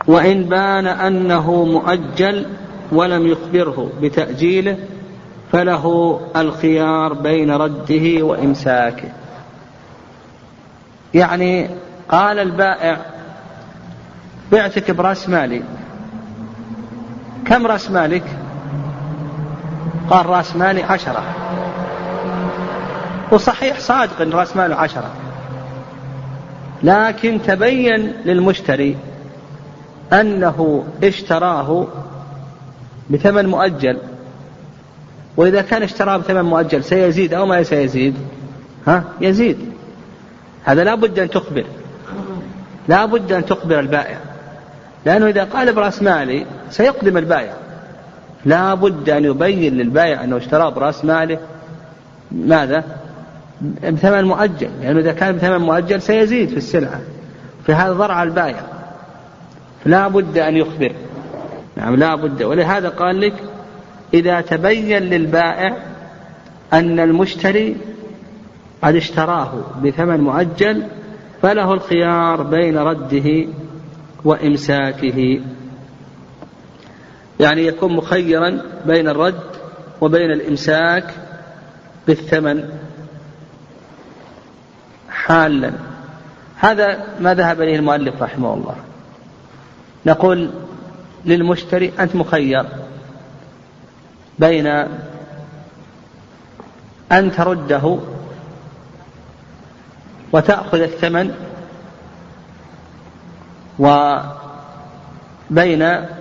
[0.06, 2.46] وإن بان أنه مؤجل
[2.92, 4.78] ولم يخبره بتأجيله
[5.52, 9.08] فله الخيار بين رده وإمساكه.
[11.14, 11.68] يعني
[12.08, 13.00] قال البائع
[14.52, 15.62] بعتك برأس مالي
[17.46, 18.22] كم رأس مالك؟
[20.10, 21.24] قال رأس مالي عشرة.
[23.32, 25.10] وصحيح صادق أن رأس ماله عشرة.
[26.82, 28.96] لكن تبين للمشتري
[30.12, 31.86] أنه اشتراه
[33.10, 33.98] بثمن مؤجل.
[35.36, 38.14] وإذا كان اشتراه بثمن مؤجل سيزيد أو ما سيزيد؟
[38.86, 39.72] ها؟ يزيد.
[40.64, 41.64] هذا لا بد أن تخبر.
[42.88, 44.16] لا بد أن تخبر البائع.
[45.06, 47.54] لأنه إذا قال برأس مالي سيقدم البائع.
[48.44, 51.38] لا بد أن يبين للبائع أنه اشتراه برأس ماله.
[52.32, 52.84] ماذا؟
[53.82, 54.70] بثمن مؤجل.
[54.82, 57.00] لأنه إذا كان بثمن مؤجل سيزيد في السلعة.
[57.66, 58.60] في هذا ضرع البائع.
[59.86, 60.92] لا بد أن يخبر.
[61.76, 62.42] نعم لا بد.
[62.42, 63.34] ولهذا قال لك
[64.14, 65.76] إذا تبين للبائع
[66.72, 67.76] أن المشتري
[68.82, 69.52] قد اشتراه
[69.84, 70.82] بثمن مؤجل
[71.42, 73.46] فله الخيار بين رده
[74.24, 75.40] وإمساكه.
[77.42, 79.40] يعني يكون مخيرا بين الرد
[80.00, 81.14] وبين الإمساك
[82.06, 82.68] بالثمن
[85.10, 85.72] حالا.
[86.56, 88.76] هذا ما ذهب إليه المؤلف رحمه الله.
[90.06, 90.50] نقول
[91.24, 92.66] للمشتري أنت مخير
[94.38, 94.66] بين
[97.12, 97.98] أن ترده
[100.32, 101.34] وتأخذ الثمن
[103.78, 104.22] وبين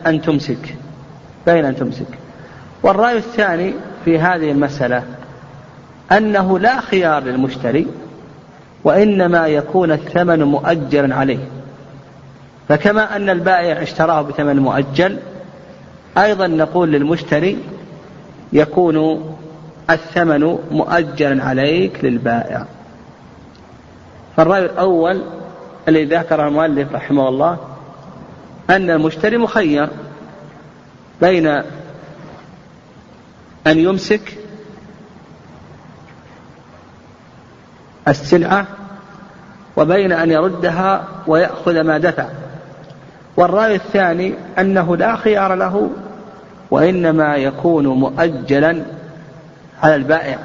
[0.07, 0.80] أن تمسك.
[1.45, 2.07] بين أن تمسك.
[2.83, 3.73] والرأي الثاني
[4.05, 5.03] في هذه المسألة
[6.11, 7.87] أنه لا خيار للمشتري
[8.83, 11.47] وإنما يكون الثمن مؤجلا عليه.
[12.69, 15.17] فكما أن البائع اشتراه بثمن مؤجل
[16.17, 17.57] أيضا نقول للمشتري
[18.53, 19.25] يكون
[19.89, 22.65] الثمن مؤجلا عليك للبائع.
[24.37, 25.21] فالرأي الأول
[25.87, 27.57] الذي ذكره المؤلف رحمه الله
[28.69, 29.89] أن المشتري مخير.
[31.21, 31.47] بين
[33.67, 34.37] أن يمسك
[38.07, 38.67] السلعة
[39.77, 42.25] وبين أن يردها ويأخذ ما دفع.
[43.37, 45.89] والرأي الثاني أنه لا خيار له
[46.71, 48.83] وإنما يكون مؤجلا
[49.83, 50.37] على البائع.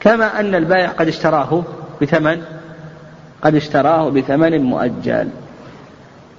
[0.00, 1.62] كما أن البائع قد اشتراه
[2.02, 2.42] بثمن
[3.42, 5.28] قد اشتراه بثمن مؤجل.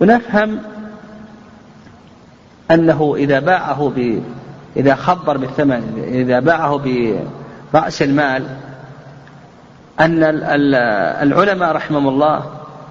[0.01, 0.59] ونفهم
[2.71, 4.23] أنه إذا باعه ب
[4.77, 6.81] إذا خبر بالثمن إذا باعه
[7.73, 8.43] برأس المال
[9.99, 10.23] أن
[11.23, 12.45] العلماء رحمهم الله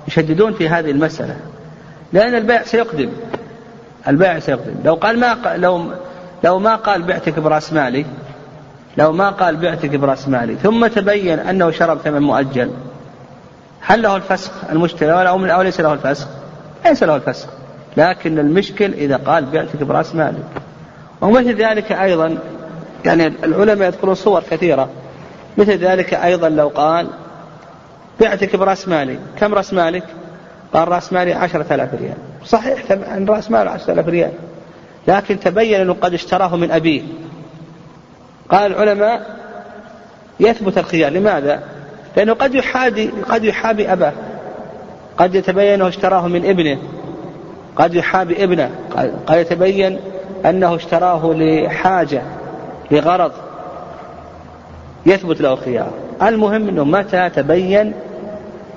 [0.08, 1.36] يشددون في هذه المسألة.
[2.12, 3.10] لأن البيع سيقدم.
[4.08, 4.74] البيع سيقدم.
[4.84, 5.84] لو قال ما لو
[6.44, 8.06] لو ما قال بعتك برأس مالي
[8.98, 12.70] لو ما قال بعتك برأس مالي ثم تبين أنه شرب ثمن مؤجل
[13.80, 16.28] هل له الفسخ المشتري أو ليس له الفسخ؟
[16.86, 17.48] ليس له الفسخ.
[17.96, 20.38] لكن المشكل إذا قال بعتك برأس مالي
[21.20, 22.38] ومثل ذلك أيضا
[23.04, 24.88] يعني العلماء يذكرون صور كثيرة.
[25.58, 27.06] مثل ذلك أيضا لو قال
[28.20, 30.04] بعتك برأس مالي كم رأس مالك؟
[30.72, 32.16] قال رأس مالي عشرة آلاف ريال.
[32.44, 34.30] صحيح أن رأس ماله عشرة آلاف ريال.
[35.08, 37.02] لكن تبين أنه قد اشتراه من أبيه.
[38.48, 39.36] قال العلماء
[40.40, 41.12] يثبت الخيار.
[41.12, 41.62] لماذا؟
[42.16, 44.12] لأنه قد يحادي قد يحابي أباه.
[45.16, 46.78] قد يتبين أنه اشتراه من ابنه.
[47.76, 48.70] قد يحابي ابنه.
[49.26, 49.98] قد يتبين
[50.46, 52.22] أنه اشتراه لحاجة
[52.90, 53.32] لغرض
[55.06, 55.90] يثبت له الخيار.
[56.22, 57.92] المهم أنه متى تبين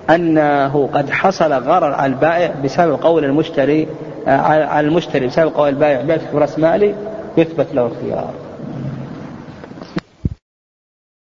[0.09, 3.87] أنه قد حصل غرر على البائع بسبب قول المشتري
[4.27, 6.95] على المشتري بسبب قول البائع بعتك برأس مالي
[7.37, 8.33] يثبت له الخيار.